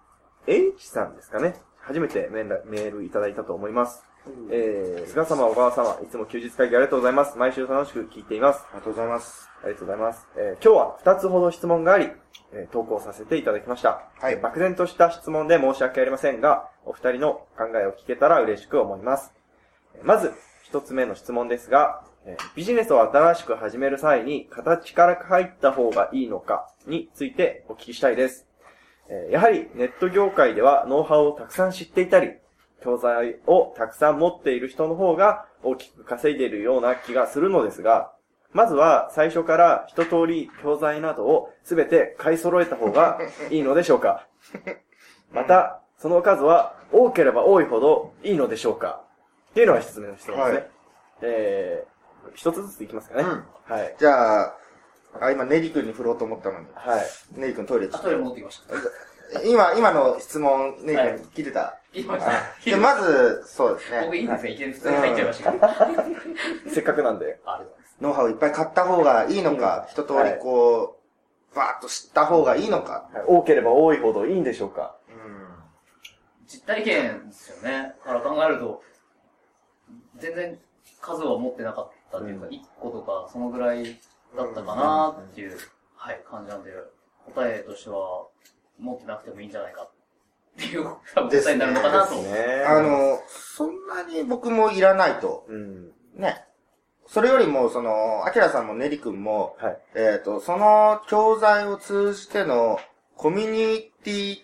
[0.47, 1.57] H さんですかね。
[1.81, 4.05] 初めてメールいただいたと思います。
[4.51, 7.37] えー、菅様、小川様、いつも休日会議ありがとうございます。
[7.37, 8.61] 毎週楽しく聞いています。
[8.71, 9.49] ありがとうございます。
[9.65, 10.27] ありがとうございます。
[10.37, 12.11] えー今日は2つほど質問があり、
[12.53, 14.03] えー投稿させていただきました。
[14.21, 19.33] はいえー漠然とした質問で申し訳ありませんが、お二人の考えを聞けたら嬉しく思います。
[19.97, 20.33] えーまず、
[20.63, 28.47] 一つ目の質問ですが、えービジネスを新しく始める際に、形から入った方がいいのかについてお聞きしたいです。
[29.09, 32.35] えーやはりネット業界ではノウハウをたくさん知っていたり、
[32.83, 38.13] 教材をたくさん持っている人の方が大きく稼いでいるような気がするのですが、
[38.53, 43.19] まずは最初から一通り教材などをすべて買い揃えた方が
[43.51, 44.27] いいのでしょうか？
[45.33, 49.03] また、その数は多ければ多いほどいいのでしょうか？
[49.51, 50.57] っていうのが一つ目の質問ですね。
[50.59, 50.71] はい
[51.23, 53.23] えー、一つずついきますかね。
[53.23, 53.95] うんはい。
[53.99, 54.55] じゃあ、
[55.21, 56.67] あ、今、ネリ君に振ろうと思ったのに。
[56.75, 57.03] はい。
[57.37, 58.61] ネリ君トイレ行あ、っトイレ戻ってきまし
[59.33, 59.41] た。
[59.45, 62.71] 今、今の質問、ネリはい君聞いてた、言いました。
[62.71, 64.01] で、まず、そうですね。
[64.05, 64.51] 僕いいんですね。
[64.53, 65.67] いきなり普通に入っちゃいましたけど。
[65.67, 66.05] あ
[66.69, 67.27] せっかくなんで。
[67.27, 67.97] りがとうございます。
[68.01, 70.99] ノウハウいっぱい買った方がいいのか、一通りこ
[71.53, 73.09] う、バーッと知った方がいいのか。
[73.13, 74.97] はい多ければ多いほどいいんでしょうか
[76.47, 77.95] 実体験ですよね。
[78.05, 78.83] から考えると、
[80.17, 80.59] 全然
[81.01, 83.85] 数は持ってなかったっていうか、うん1個とかそのぐらい
[84.37, 85.57] だったかなっていう、
[85.97, 86.71] はい、感じなんで、
[87.35, 88.27] 答えとしては、
[88.79, 90.02] 持ってなくてもいいんじゃないかって
[90.59, 90.85] いう、
[91.15, 92.15] 多分答えになるのかなと。
[92.15, 95.47] ねあ、の、そんなに僕もいらないと。
[95.49, 95.91] うん。
[96.17, 96.45] ね。
[97.07, 99.79] それよりも、その、アキラさんもネリ君も、はい。
[99.95, 102.79] えっ、と、その教材を通じての
[103.17, 104.37] コミュニティ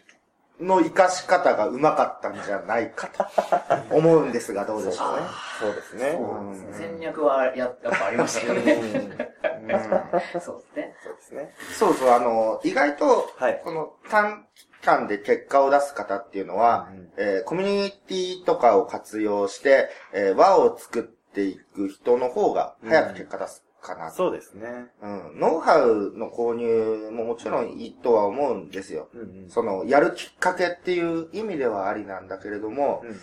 [0.60, 5.22] の活かし方がうまかったんじゃないかと思うんですが、どうでしょうね。
[5.60, 6.18] そうですね。
[6.18, 8.74] そうですね戦略はややっぱありましたようんね。
[8.74, 10.96] うんそうですね。
[11.04, 11.54] そうですね。
[11.78, 24.16] そうそう、あの、意外と、はいこの短期間で結果を出す方っていうのは、うんえーコミュニティとかを活用して、えー輪を作っていく人の方が早く結果出すかなと。
[24.16, 24.88] そうですね。
[25.02, 25.40] うん。
[25.40, 29.08] ノウハウの購入ももちろんいいとは思うんですよ。
[29.14, 29.50] うんうん。
[29.50, 33.16] その、やるきっかけっていう意味ではありなんだけれども、うんうん。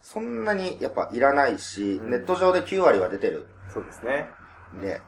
[0.00, 4.28] そんなにやっぱいらないし、うんネット上で9割は出てるそうですね。
[4.76, 5.00] んで、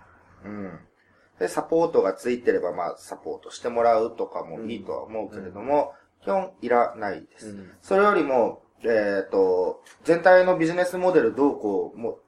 [0.45, 0.79] うん。
[1.39, 7.51] で、サポートがついてれば、まあ、サポートしてもらうとかもいいとは思うけれども、基本いらないです。
[7.51, 12.19] うんそれよりも、えっ、と、全体のビジネスモデルどうこうも、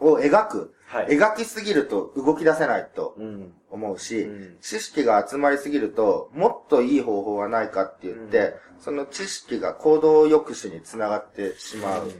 [0.00, 0.74] を描く。
[0.86, 1.06] はい。
[1.08, 3.52] 描きすぎると動き出せないとうん。
[3.70, 12.12] 思うし、うん知識が集まりすぎると、もっといい方法はないかって言って、その知識が行動抑止につながってしまう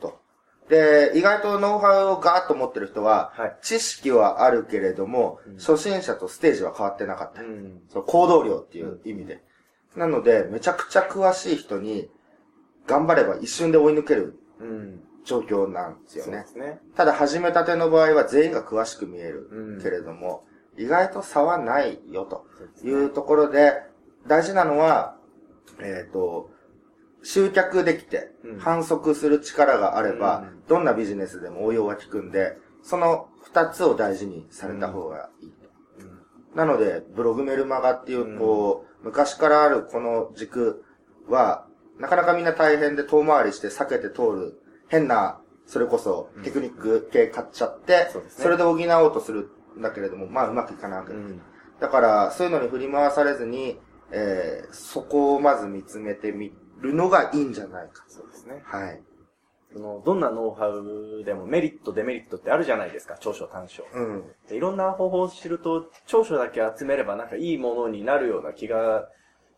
[0.00, 0.18] と。
[0.68, 3.56] で、意外とノウハウをガーッと持ってる人は、はい。
[3.62, 7.42] 知識はあるけれども、うん初心者とステージは変わってなかった。
[7.42, 7.82] うん。
[7.88, 9.42] その行動量っていう意味で。
[9.96, 12.10] なので、めちゃくちゃ詳しい人に、
[12.86, 15.00] 頑張れば一瞬で追い抜けるうん。
[15.24, 16.44] 状況なんですよね。
[16.56, 16.80] ね。
[16.96, 19.82] ただ始めたての場合は全員が詳しく見えるうん。
[19.82, 20.44] けれども、
[20.76, 22.46] 意外と差はないよと
[22.84, 23.82] いうところで、
[24.26, 25.16] 大事なのは、
[25.80, 26.50] えっ、と、
[27.22, 30.66] 集客できてうん、反則する力があれば、うん。
[30.66, 35.62] どんなビジネスでも応用が効くんで、その二つを大事にされた方がいいと。
[36.56, 40.84] なので、ブログメルマガっていう、こう、昔からあるこの軸
[41.28, 41.66] は、
[41.98, 44.61] なかなかみんな大変で遠回りして避けて通る、
[44.92, 51.24] 変な、それこそテクニック系買っちゃって、そうですねそれで補おうとするんだけれども、まあうまくいかないわけです。
[51.24, 51.40] うん。
[51.80, 56.52] だから、そういうのに振り回されずに、えー、そこをまず見つめてみ
[56.82, 58.04] るのがいいんじゃないか。
[58.06, 58.62] そうですね。
[58.66, 59.02] はい。
[59.72, 63.86] その、どんなノウハウでもメリット、デメリットってあるじゃないですか、長所短所。
[63.94, 64.24] うん。
[64.46, 69.08] でいろんな方法を知ると、長所だけ集めればなんかいいものになるような気が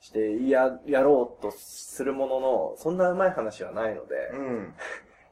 [0.00, 4.74] して、や、やろうとするものの、そんなうまい話はないので、うん。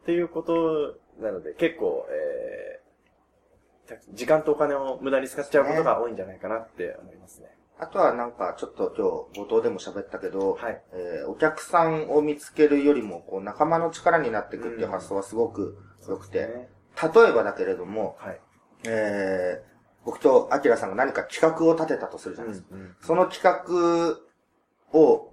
[0.02, 7.48] っていうことなので、結構、えー、時間とお金を無駄に使っちゃうことが多いんじゃないかなって思いますね。
[7.78, 8.94] あとはなんか、ちょっと
[9.34, 10.82] 今日冒頭でも喋ったけど、はい。
[10.92, 16.68] えーお客さんを見つけるよりも、こう、仲間の力になっていくっていう発想はすごく良くて、ね。
[17.02, 18.40] 例えばだけれども、はい。
[18.86, 19.72] えー
[20.04, 22.68] 僕とアキラさんが何か企画を立てたとするじゃないですか。
[22.72, 24.18] うんその企画
[24.98, 25.32] を、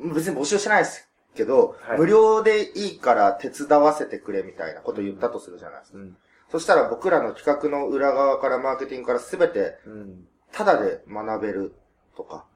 [0.00, 1.05] 別に募集しないです
[1.36, 5.98] けど、はい無料でいいから手伝わせてくれみたいなことを言ったとするじゃないですか。
[5.98, 6.16] うん。
[6.50, 10.26] そしたら僕らの企画の裏側からマーケティングからすべてうん。
[10.52, 11.74] タダで学べる
[12.16, 12.46] とか。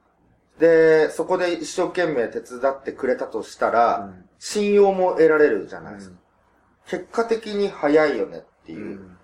[0.59, 6.15] で、そこで一生懸命手伝ってくれたとしたら、うん信用も得られるじゃないですか。
[6.15, 6.21] うん
[6.87, 9.17] 結果的に早いよねっていう、うん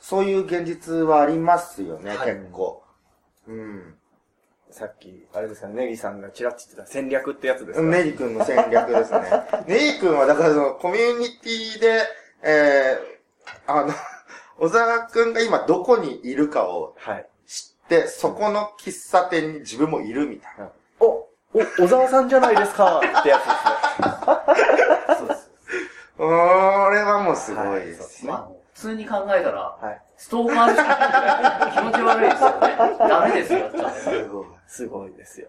[0.00, 2.84] そういう現実はありますよね、はい結構。
[3.48, 3.94] うん。
[4.70, 7.82] さっき、あれですかね、ネギさんがチラッと言ってた戦略ってやつですか？
[7.86, 9.20] ネリ君の戦略ですね。
[9.66, 12.02] ネリ君はだからそのコミュニティで、
[12.42, 13.92] えー、あの、
[14.58, 17.26] 小沢くんが今どこにいるかをはい。
[17.46, 20.68] 知って、そこの喫茶店に自分もいるみたいな。
[21.00, 21.28] お、お、
[21.78, 22.98] 小沢さんじゃないですか？
[23.20, 25.16] ってやつですね。
[25.18, 25.50] そうです。
[26.16, 26.24] こ
[26.90, 28.26] れはもうすごいはいです。
[28.26, 30.02] まあ、普通に考えたら、はい。
[30.18, 33.08] ストーカーですよ気持ち悪いですよね。
[33.08, 34.46] ダメですよ、すごい。
[34.66, 35.48] すごいですよ。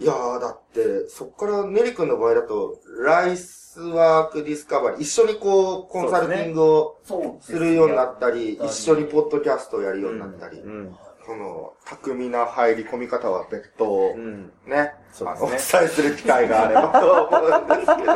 [0.00, 6.96] いやー、だって、そっからネリ君の場合だと、ライスワークディスカバリー、一緒にこう、コンサルティングを
[7.40, 10.96] すするようになったり、うん一緒にポッドキャストをやるようになったり、うん。
[11.26, 14.52] この、巧みな入り込み方は別途、うん。
[14.66, 18.12] ね、あの、お伝えする機会があればと思うんですけど、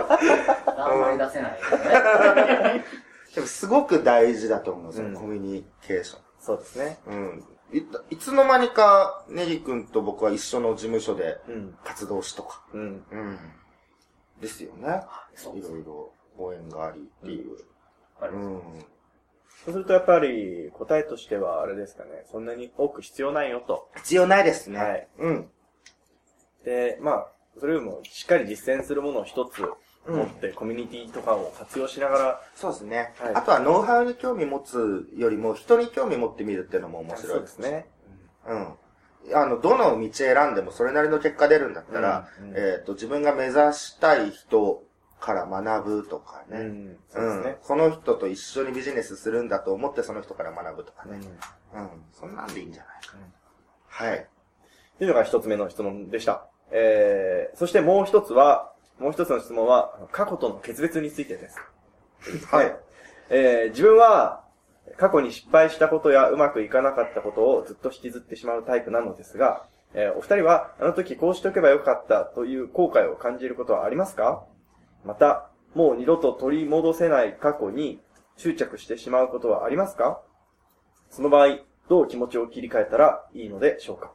[0.82, 2.84] あんまり出せないよね。
[3.34, 6.20] でもすごく大事だと思う、そうんのコミュニケーション。
[6.40, 6.98] そうですね。
[7.06, 7.44] うん。
[7.72, 11.74] いいつの間にか、ネリ君と僕は一緒の事務所でうん。
[11.84, 12.62] 活動しとか。
[12.74, 13.04] うん。
[13.10, 13.38] うん。
[14.40, 15.02] ですよね。
[15.34, 17.56] そういろいろご縁がありっていう。
[18.20, 18.60] ありますうん。
[19.64, 22.24] そうするとやっぱり答えとしてはあれですかね。
[22.30, 23.88] そんなに多く必要ないよと。
[23.96, 24.78] 必要ないですね。
[24.78, 25.08] はい。
[25.18, 25.50] うん。
[26.64, 27.26] で、まあ、
[27.58, 29.72] それよりもしっかり実践するものを一つうん
[30.06, 33.12] 持って、コミュニティとかを活用しながら、そうですね。
[33.18, 37.58] はいあとはノウハウに興味持つよりも人に興味持ってみるっていうのも面白いです。
[37.58, 37.86] ね。
[38.46, 38.68] うん。
[39.34, 44.82] あの、どの道選んでもそれなりの結果出るんだったら、うんうんえっ、と、自分が目指したい人
[45.20, 46.58] から学ぶとかね。
[46.58, 46.96] うん。
[47.08, 47.56] そうですね。
[47.62, 51.20] その人と一緒にビジネスするんだと思ってその人から学ぶとかね。
[51.74, 51.82] うん。
[51.82, 51.90] うん。
[52.12, 53.16] そんなんでいいんじゃないか。
[53.16, 53.42] うん
[53.92, 54.26] はい。
[54.96, 56.46] というのが一つ目の質問でした。
[56.70, 61.58] えー、そしてもう一つは、もう一つの質問は、過去との決別についてです。
[62.50, 62.76] はい。
[63.30, 64.44] えー、自分は、
[64.96, 74.44] 過去に失敗したことやうまくいかなかったことをずっと引きずってしまうタイプなのですが、えーお二人は、あの時こうしておけばよかったという後悔を感じることはありますか？
[75.04, 78.00] また、もう二度と取り戻せない過去に
[78.36, 80.20] 執着してしまうことはありますか？
[81.10, 84.12] その場合、どう気持ちを切り替えたらいいのでしょうか？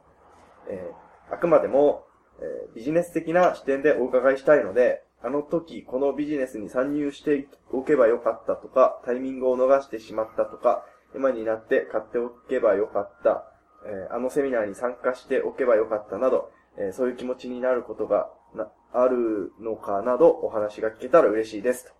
[0.68, 2.06] えーあくまでも、
[2.40, 13.44] えービジネス的な視点でお伺いしたいので、あの時このビジネスに参入しておけばよかったとか、タイミングを逃してしまったとか、今になって買っておけばよかった、
[13.86, 21.92] えーあのセミナーに参加しておけばよかったなど、えーそういう気持ちになることがなあるのかなどお話が聞けたら嬉しいですと。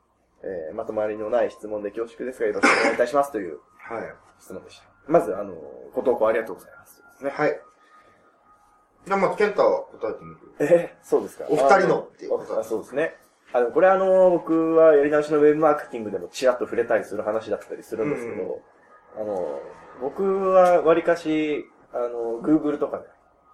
[0.44, 4.14] えーまとまりのない質問で恐縮ですがよろしくお願いいたしますというはい。
[4.38, 4.86] 質問でした。
[5.08, 5.54] まず、あの、
[5.94, 7.02] ご投稿ありがとうございます。
[7.24, 7.30] ね。
[7.30, 7.60] はい。
[9.08, 10.38] じゃあ、まず、ケンタは答えてみる。
[10.60, 11.44] えーそうですか。
[11.48, 13.14] お二人のっていうあことあそうですね。
[13.52, 18.60] あの、これあの、僕はやり直しのウェブマーケティングでもちらっと触れたりする話だったりするんですけど、
[19.16, 19.60] あの、
[20.02, 23.04] 僕は割かし、あの、Google とかで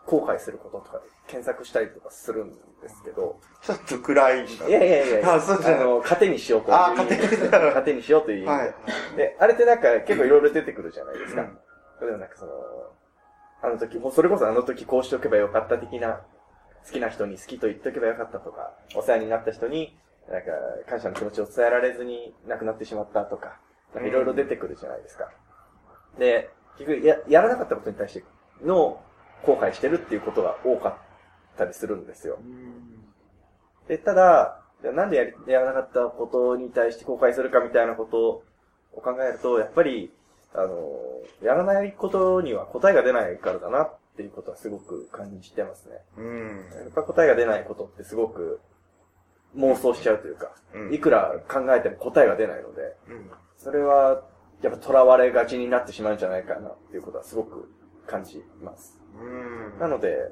[0.06, 2.50] 後悔することとかで検索したりとかするん
[2.82, 4.44] ですけど、ちょっと暗い。
[4.46, 6.74] いやいやいやあそうじゃないの、糧にしようという。
[6.74, 8.52] あ糧に糧にしようという意味で。
[8.52, 8.74] はい。
[9.16, 11.42] で、あれってなんか結構いろいろ出てくるじゃないですか。
[11.42, 11.58] うん
[12.00, 12.52] でもなんかその、
[13.64, 16.20] あの時、もうそれこそあの時こうしておけばよかった的な、
[16.86, 19.96] 好きな人に好きと言っておけばよかったとか、お世話になった人に、
[20.28, 20.50] なんか
[20.88, 23.58] 感謝の気持ちを伝えられずに亡くなってしまったとか、
[23.94, 25.30] なんかいろいろ出てくるじゃないですか。
[26.18, 28.24] で、結局や、やらなかったことに対して
[28.62, 29.00] の
[29.44, 32.38] 後悔してるっていうことが多かったりするんですよ。
[33.88, 38.42] で、ただ、なんでやりやらなかったことに対して後悔するかみたいなこと
[38.92, 40.12] を考えると、やっぱり、
[40.54, 40.98] あの、
[41.42, 45.96] やらないことには答えが出ないからだなっていうことはすごく感じてますね。
[46.16, 46.46] うん。
[46.84, 48.60] やっぱ答えが出ないことってすごく、
[49.56, 53.30] 妄想しちゃうというか、うんいくら考えても答えが出ないので、うん。
[53.56, 54.22] それは、
[54.62, 57.68] やっぱ囚われがちになってしまうんじゃないかなっていうことはすごく
[58.06, 58.98] 感じます。
[59.20, 59.78] うん。
[59.78, 60.30] なので、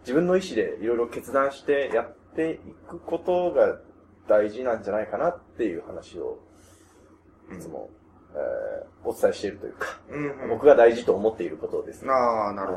[0.00, 3.78] 自分の意思でいろいろ決断してやっていくことが
[4.28, 6.38] 大事なんじゃないかなっていう話を、
[7.52, 7.90] いつも、
[8.34, 10.48] えーお伝えしているというか、うん。
[10.50, 12.10] 僕が大事と思っていることですね。
[12.12, 12.74] ああ、なる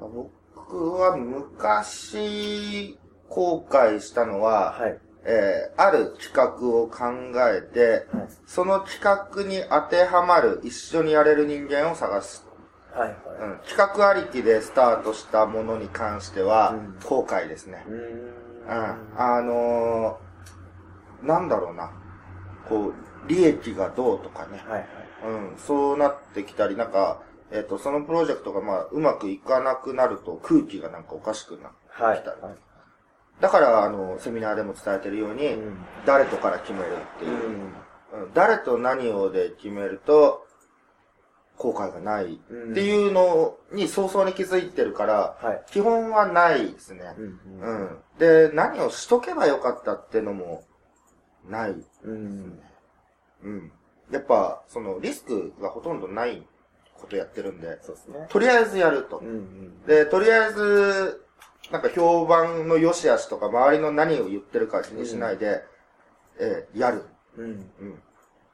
[0.00, 0.30] ほど。
[0.68, 2.96] 僕は昔
[3.28, 4.98] 後悔したのは、はい。
[5.24, 7.04] えーある企画を考
[7.48, 12.46] えて、はいその企画に当てはまる一緒にやれる人間を探す。
[12.92, 13.08] はい。
[13.08, 17.84] うん、企画ありきでスタートしたものに関してはうん、後悔ですね。
[17.88, 17.98] うーん。
[17.98, 19.20] うん。
[19.20, 21.90] あのー、なんだろうな。
[22.68, 22.94] こう、
[23.26, 24.58] 利益がどうとかね。
[24.66, 24.86] はいはい。
[25.26, 31.74] うん、そうなってきたり、なんか、えっ、と、そのプロジェクトがまあ、うまくいかなくなると空気がなんかおかしくなる。
[31.88, 32.18] はい。
[32.18, 32.36] 来た
[33.40, 37.52] だから、あの、セミナーでも伝えてるように、うん誰とから決めるってういう、ん。
[37.52, 37.74] うん
[38.34, 40.46] 誰と何をで決めると、
[41.56, 45.64] 後悔がないうんっていうのに早々に気づいてるから、はい。
[45.70, 47.14] 基本はないですね。
[47.18, 47.98] うんうん。
[48.18, 50.64] で、何をしとけばよかったってのも、
[51.48, 51.74] ない。
[52.04, 52.60] うん。
[53.44, 53.72] うん。
[54.10, 56.46] やっぱ、その、リスクがほとんどない
[56.94, 58.26] ことやってるんで、そうですね。
[58.28, 59.24] とりあえずやるとう。
[59.24, 59.82] ん。
[59.86, 61.24] で、とりあえず、
[61.70, 65.62] なんか評判の良し悪しとか、周りの何を言ってるか気にしないで、
[66.38, 67.04] えーやる。
[67.36, 67.44] うん。
[67.46, 68.02] うん。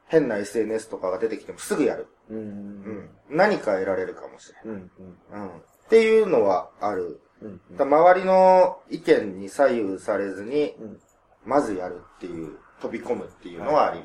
[0.07, 2.07] 変な SNS とかが出てきてもすぐやる。
[2.29, 2.35] う。
[2.35, 3.09] うんん。
[3.29, 4.75] 何か得られるかもしれうん。
[4.75, 4.91] ん。
[5.31, 5.47] うん。
[5.47, 5.51] っ
[5.89, 7.19] ていうのはある。
[7.41, 7.61] うん。
[7.77, 10.99] だ周りの意見に左右されずに、うん
[11.45, 14.03] まずやるっていう、飛び込むっていうのはあり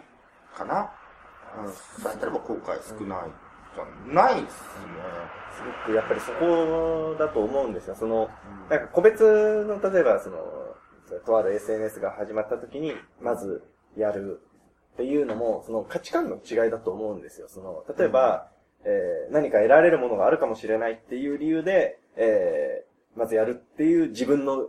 [0.57, 0.90] かな。
[1.64, 1.72] うん。
[1.72, 3.30] そうやったらば後悔少ない
[3.74, 4.46] じゃないっすね。
[5.55, 7.94] すごくやっぱりそこだと思うんですよ。
[7.94, 8.28] その、
[8.70, 9.22] なんか個別
[9.64, 10.38] の、例えばその、
[11.26, 13.62] とある SNS が始まった時に、まず
[13.96, 14.40] やる
[14.94, 17.48] っていうのも、その価値観の違いだと思うんですよ。
[17.48, 18.50] その、例えば、
[18.84, 24.68] えー何か得られるものがあるかもしれないっていう理由で、えーまずやるっていう自分の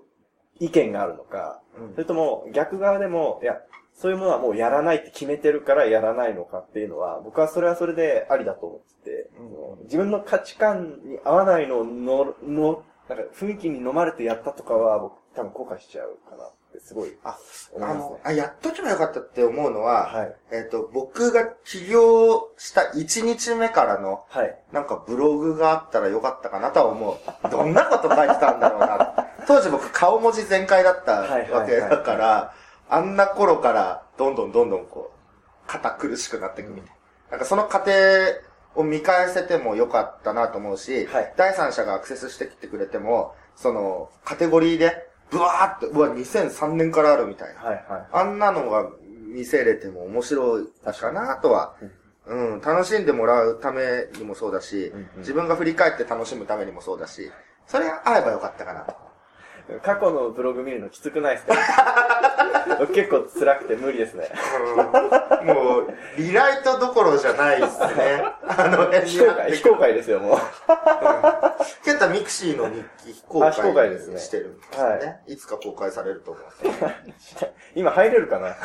[0.59, 3.57] 意見があるのか、うんそれとも逆側でも、いや、
[3.93, 17.37] そういうものはもうやらないって決めてるからやらないのかっていうのは、僕はそれはそれでありだと思ってて、うん自分の価値観に合わないのをの、の、なんか雰囲気に飲まれてやったとかは、僕多分後悔しちゃうかなってすごいあ、
[17.77, 17.85] ね。
[17.85, 20.35] あのあ、やっとけばよかったって思うのは、はい。
[20.51, 24.55] えっ、と、僕が起業した1日目からの、はい。
[24.71, 27.49] なんかブログがあったらよかったかなとは思う。
[27.49, 29.22] どんなこと書いてたんだろうな。
[29.47, 32.53] 当時僕顔文字全開だったわけだから、
[32.89, 36.93] あんな頃からどんどんどんどんこう、堅苦しくなっていくみたいな。
[37.31, 37.91] なんかその過程
[38.75, 47.61] を見返せてもよかったなと思うし、はい第三者がアクセスしてきてくれても、その、カテゴリーで、ブワーって、うわ、2003年からあるみたいな。
[47.61, 48.07] はいはい。
[48.11, 48.89] あんなのが
[49.33, 51.75] 見せれても面白いかなとは、
[52.25, 57.31] うん、楽しんでもらうためにもそうだし、うんうん自分が振り返って楽しむためにもそうだし、
[57.67, 59.02] それが合えばよかったかなと。
[59.81, 61.53] 過去のブログ見るのきつくないですか
[62.79, 64.29] 僕 結構辛くて無理ですね。
[65.43, 68.23] もう、リライトどころじゃないですね。
[68.45, 70.37] あの辺非公開、非公開ですよ、もう。
[71.85, 75.21] ケンタミクシーの日記非公開開ですねしてるんですよね。
[75.27, 77.45] い、つか公開されると思います。
[77.75, 78.55] 今入れるかな？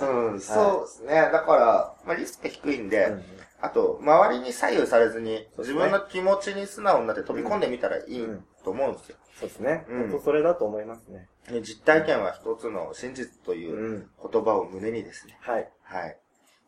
[0.00, 1.30] うん、そうですね。
[1.30, 3.24] だから、まあ、リスク低いんで、うん
[3.62, 9.16] あと、周りに左右されずに、自分の気持ちに素直になって飛び込んでみたらいいうんと思うんですよ。
[9.38, 9.86] そうですね。
[9.88, 11.28] うん本当それだと思いますね。
[11.48, 15.38] ね実体験は一つの真実といううん言葉を胸にですね。
[15.40, 15.70] はい。
[15.84, 16.18] はい。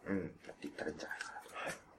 [0.06, 0.18] うん。
[0.46, 1.48] やっていったらいいんじゃないかなと。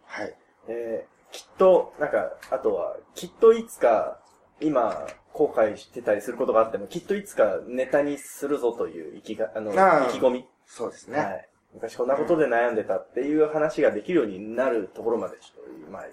[0.05, 0.35] はい。
[0.69, 4.19] えー、きっと、なんか、あとは、きっといつか、
[4.61, 10.47] 今、後悔してたりすることがあっても、きっといつかネタにするぞという意気が、あの、ああ意気込み。
[10.65, 11.19] そうですね。
[11.19, 11.49] はい。
[11.75, 16.03] 昔こんなことで悩んでたっていう話ができるようになるところまで、ちょっと、まあ、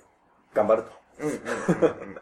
[0.53, 0.85] 頑張る
[1.21, 2.17] うんうんうんうん。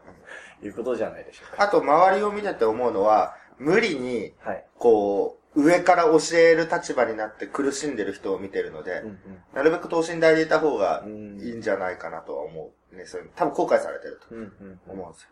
[0.61, 1.63] ということじゃないでしょうか。
[1.65, 4.65] あと、周りを見てて思うのは、無理に、はい。
[4.79, 9.19] こう、上から教える立場になって苦しんでる人を見てるので、うん
[9.55, 11.41] なるべく等身大でいた方がうん。
[11.41, 12.97] いいんじゃないかなとは思う。
[12.97, 14.93] ね、そういう多分後悔されてるとうんうんうん。
[14.93, 15.29] 思うんですよ。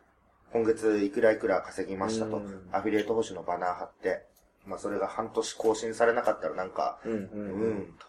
[0.53, 4.25] 今月いくらいくら稼ぎましたとうん、アフィリエイト報酬のバナー貼って、
[4.69, 7.79] まあそれが半年更新されなかったらなんか、うんうんううん。
[7.79, 8.07] んと、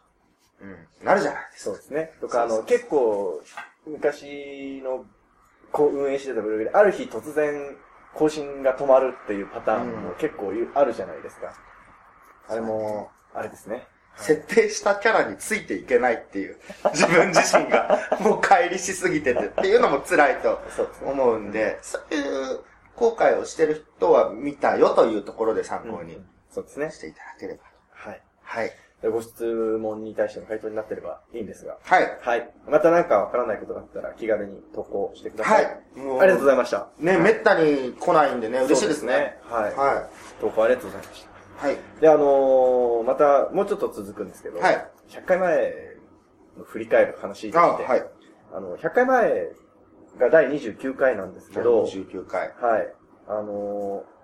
[0.62, 1.72] うん、なるじゃないですか。
[1.72, 2.12] そうですね。
[2.20, 3.42] とか、あの、結構、
[3.88, 5.06] 昔の、
[5.72, 7.78] こう、運営してたブログで、ある日突然、
[8.14, 11.54] 更新が止まるっていうパターンもうん結構あるじゃないですか。
[12.50, 13.88] あれも、あれですね。
[14.18, 16.58] 設定したキャラについていけないっていう、
[16.94, 20.60] 自分自身が もう乖離しすぎててっていうのも辛いと。
[21.06, 22.60] 思うんで、そういう
[22.96, 26.92] 公開をしてる人は見たよというところで参考にそうですね。
[26.92, 27.64] していただければ。
[27.92, 28.22] はい。
[28.42, 28.72] はい。
[29.02, 29.46] でご質
[29.80, 31.78] 問に対しての回答になってればいいんですが。
[31.82, 32.18] はい。
[32.22, 32.50] はい。
[32.68, 35.66] また何かわからないことがあったら気軽に投稿してください。
[35.66, 36.00] はい。
[36.00, 36.90] もありがとうございました。
[37.00, 39.38] ね、めったに来ないんでね、嬉しいですね。
[39.48, 39.56] すね。
[39.56, 39.76] はい。
[39.76, 40.10] は
[40.42, 41.68] 投稿ありがとうございました。
[41.70, 41.72] い。
[41.72, 41.78] はい。
[42.02, 45.74] で、あのー、また、もうちょっと続くんですけど、はい100回前
[46.58, 48.06] の振り返る話でして、あ、はい。
[48.54, 49.48] あの、100回前
[50.20, 52.54] が第29回なんですけど、29回。
[52.62, 52.94] はい。
[53.28, 54.19] あのー、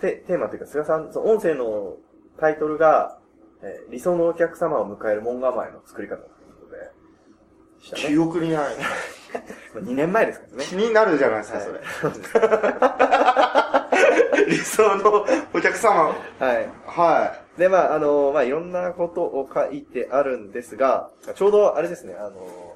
[0.00, 1.96] テテーマというか、菅さん、その音声の
[2.38, 3.18] タイトルが、
[3.62, 6.28] えー理想のお客様を迎える門構えの作り方という
[6.60, 6.72] こと
[7.96, 8.08] で、ね。
[8.08, 8.58] 記憶にない。
[9.74, 10.64] まあ2年前ですからね。
[10.64, 11.80] 気になるじゃないですか、それ。
[14.46, 16.14] 理想のお客様。
[16.38, 16.68] はい。
[16.86, 22.67] はで、まあ、あの、まあ、いろんなことを書いてあるんですが、ちょうどあれですね、あの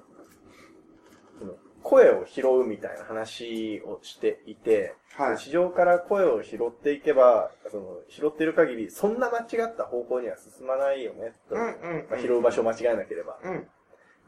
[1.83, 5.22] 声を拾うみたいな話をしていて、い。
[5.22, 5.39] はい。
[5.39, 11.55] 市場から声を拾っていけば、その、拾っている限り、そんな間違った方向には進まないよね、と。
[11.57, 13.39] まあ、拾う場所を間違えなければ。
[13.43, 13.59] うん。
[13.59, 13.64] っ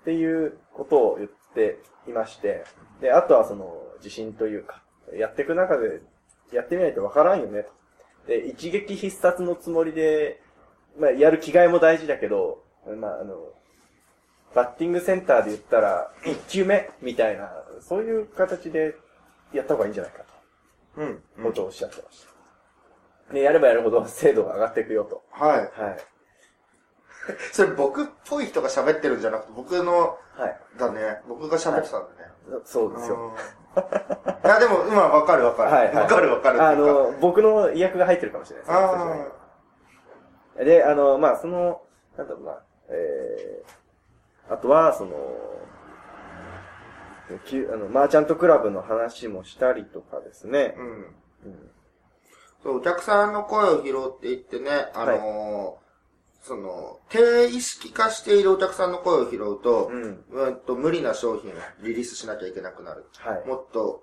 [0.05, 2.65] ていうことを言っていまして、
[3.01, 4.83] で、あとはその、自信というか、
[5.15, 6.03] やっていく中で、
[6.53, 7.73] やってみないとわからんよね、と。
[8.27, 10.43] で、一撃必殺のつもりで、
[10.99, 12.63] まあ、やる気概も大事だけど、
[13.01, 13.35] まあ、あの、
[14.55, 17.51] バッティングセンターで言ったら、一球目みたいな、
[17.81, 18.95] そういう形で
[19.53, 20.25] やった方がいいんじゃないか
[20.97, 21.23] うん。
[21.37, 22.27] と、ことをおっしゃってまし
[23.29, 23.35] た。
[23.35, 25.23] で、やればやるほど精度が上がっていくよと。
[25.31, 25.59] はい。
[25.59, 25.97] はい。
[27.53, 30.61] それ僕っぽい人が喋ってるんじゃなくて、僕の、はい。
[30.79, 31.23] だね。
[31.29, 32.61] 僕が喋ってたんだね。
[32.65, 33.17] そうですよ。
[33.17, 35.71] うんいや、でも、今わかるわかる。
[35.71, 36.63] はいはいわかるわかる。
[36.63, 38.79] あの、僕の意訳が入ってるかもしれないですね。
[38.79, 39.27] あ
[40.61, 41.83] あで、あの、まあ、その、
[42.17, 42.59] なんだろうな、
[42.91, 43.84] えー、
[44.49, 45.13] あとは、その、
[47.73, 50.81] あの、マーチャントクラブの話もしたりとかですねー。
[50.81, 50.87] うん。
[50.87, 51.71] うん
[52.63, 55.85] そう、お客さんの声を拾っていってね、あのー
[56.47, 60.25] その、低意識化しているお客さんの声を拾うと、うん。
[60.31, 63.07] うんと、無理な商品をリリースしなきゃいけなくなる。
[63.17, 63.49] はい。
[63.49, 64.03] もっと、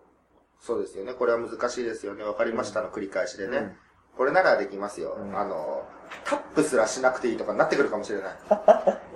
[0.59, 1.13] そうですよね。
[1.13, 2.23] これは難しいですよね。
[2.23, 3.57] わかりましたの繰り返しでね。
[3.57, 3.71] うん
[4.17, 5.17] これならできますよ。
[5.17, 5.87] うんあの、
[6.23, 8.33] タップすらしなくていいとかになってくるかもしれない。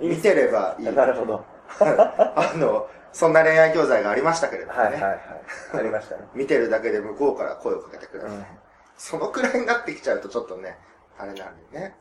[0.08, 0.86] 見てればいい。
[0.86, 1.44] なるほど。
[1.80, 4.80] あの、そんな恋愛教材がありましたけれどもね。
[4.82, 5.20] はいはいはい。
[5.74, 6.28] ありましたね。
[6.34, 8.24] 見てるだけで向こうから声をかけてくる。
[8.24, 8.46] うん
[8.98, 10.78] そのくらいになってきちゃうとちょっとね、
[11.18, 11.94] あれなんでね。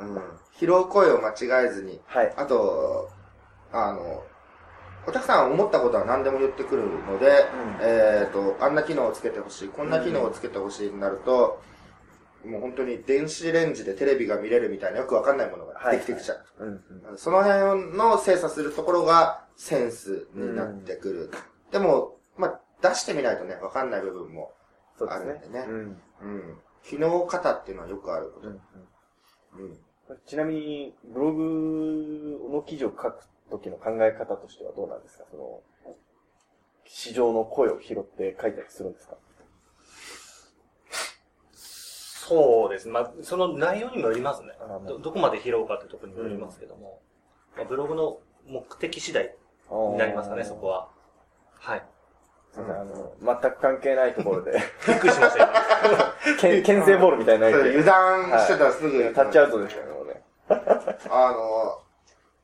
[0.00, 0.20] うん。
[0.58, 2.00] 拾う声を間違えずに。
[2.06, 2.32] はい。
[2.36, 3.08] あと、
[3.72, 4.24] あの、
[5.06, 7.46] お客さん思ったことは何でも言ってくるので、
[7.80, 11.62] えっ、と、あんな機能をつけてほしい、こんな機能をつけてほしいになると、
[12.44, 16.44] もう本当に電子レンジでテレビが見れるみたいなよくわかんないものができてきちゃう。
[16.58, 17.18] うんうん。
[17.18, 21.30] その辺の精査するところがセンスになってくる。
[21.70, 24.52] でも、まあ、出してみないとね、わかんない部分も
[24.98, 25.66] そうですねあるんでね。
[25.68, 25.76] うん。
[25.76, 26.58] うん。
[26.82, 28.48] 機能型っていうのはよくあること。
[28.48, 29.78] うんうんうん。
[30.26, 35.24] ちなみに、ブログの記事を書く時の考え方としてはどうなんですか？
[35.30, 35.60] その、
[36.86, 39.16] 市場の声を拾って書いたりするんですか？
[42.30, 42.92] そうですね。
[42.92, 44.50] まあ、その内容にもよりますね。
[44.86, 47.00] ど、どこまで拾うかってところにもよりますけども。
[47.56, 49.34] まあ、ブログの目的次第
[49.68, 50.68] になりますかね、そこ。
[50.68, 50.88] は。
[51.58, 51.82] はい。
[52.52, 54.52] すいません、あの、全く関係ないところで、
[54.86, 55.48] びっくりしましたよ。
[56.40, 60.22] けん牽制ボールみたいな油断してたらすぐ、タッチアウトですよね、もうね。
[61.10, 61.82] あの、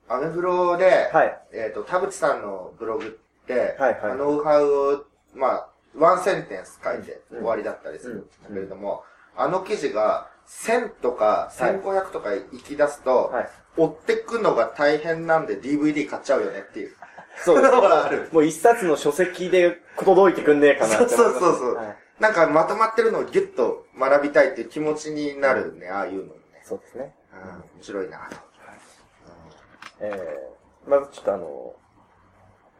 [0.09, 1.41] アメブロで、はい。
[1.53, 9.05] えっ、と、田淵さんのブログって、はいはいノウハウを、まあ、ワンセンテンス書いてうん終わりだったりするんだけれども、
[9.37, 13.49] あの記事が1000とか1500とか行き出すと、はい。
[13.78, 16.97] 追ってくのが大変なんで DVD 買っちゃうよねっていう。
[17.45, 17.70] そうです。
[17.74, 18.28] のがある。
[18.32, 26.62] もう一冊の書籍で届いてくんねえかなってそうそうそうそうはいなんかまとまってるのをギュッと学びたいっていう気持ちになるね、ああいうのもね。
[26.64, 27.14] そうですね。
[27.32, 28.37] うん、面白いなと。
[30.01, 31.74] えー、まずちょっとあの、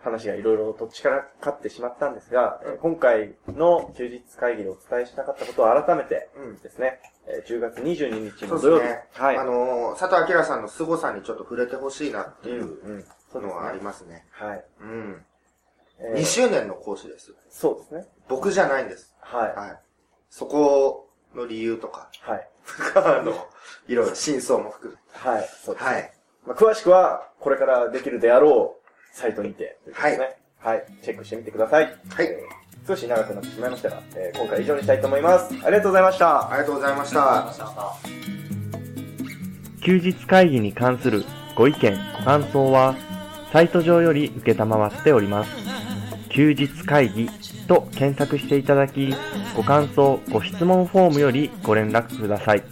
[0.07, 9.05] 話がいろいろと力かってしまったんですが、えー今回の休日会議でお伝えしたかったことを改めてうんですね、えー10月22日の土曜日、ですね。
[9.13, 9.37] はい。
[9.37, 12.79] あのー佐藤明さんの凄さにちょっと触れてほしいなっていう
[13.35, 13.85] のはありね。
[13.85, 14.25] ますね。
[14.31, 14.65] はい。
[14.81, 15.25] うん。
[15.99, 17.35] えー2周年の講師です。
[17.51, 18.07] そうですね。
[18.29, 19.15] 僕じゃないんです。
[19.21, 19.55] はい。
[19.57, 19.79] はい。
[20.31, 22.49] そこの理由とか、はい。
[22.97, 23.33] あの、
[23.89, 25.49] いろいろ真相も含はい。
[25.65, 25.81] そうめ。
[25.81, 25.95] ですね。
[25.95, 26.13] はい。
[26.47, 28.86] まあ、詳しくは、これからできるであろう
[29.17, 30.37] サイトにて、ですね。
[30.59, 30.85] はい。
[31.03, 31.85] チェックしてみてください。
[31.85, 31.95] はい
[32.27, 35.53] えー少し長くなってしまいましたが、えー今回は以上にしたいと思います。
[35.65, 36.53] ありがとうございました。
[36.53, 37.45] ありがとうございました。
[37.47, 37.67] ました。
[39.85, 41.25] 休日会議に関する
[41.57, 42.95] ご意見、ご感想は、
[43.53, 45.51] サイト上より受けたまわっております。
[46.29, 47.29] 休日会議
[47.67, 49.13] と検索していただき、
[49.57, 52.63] ご感想、ご質問フォームよりご連絡ください。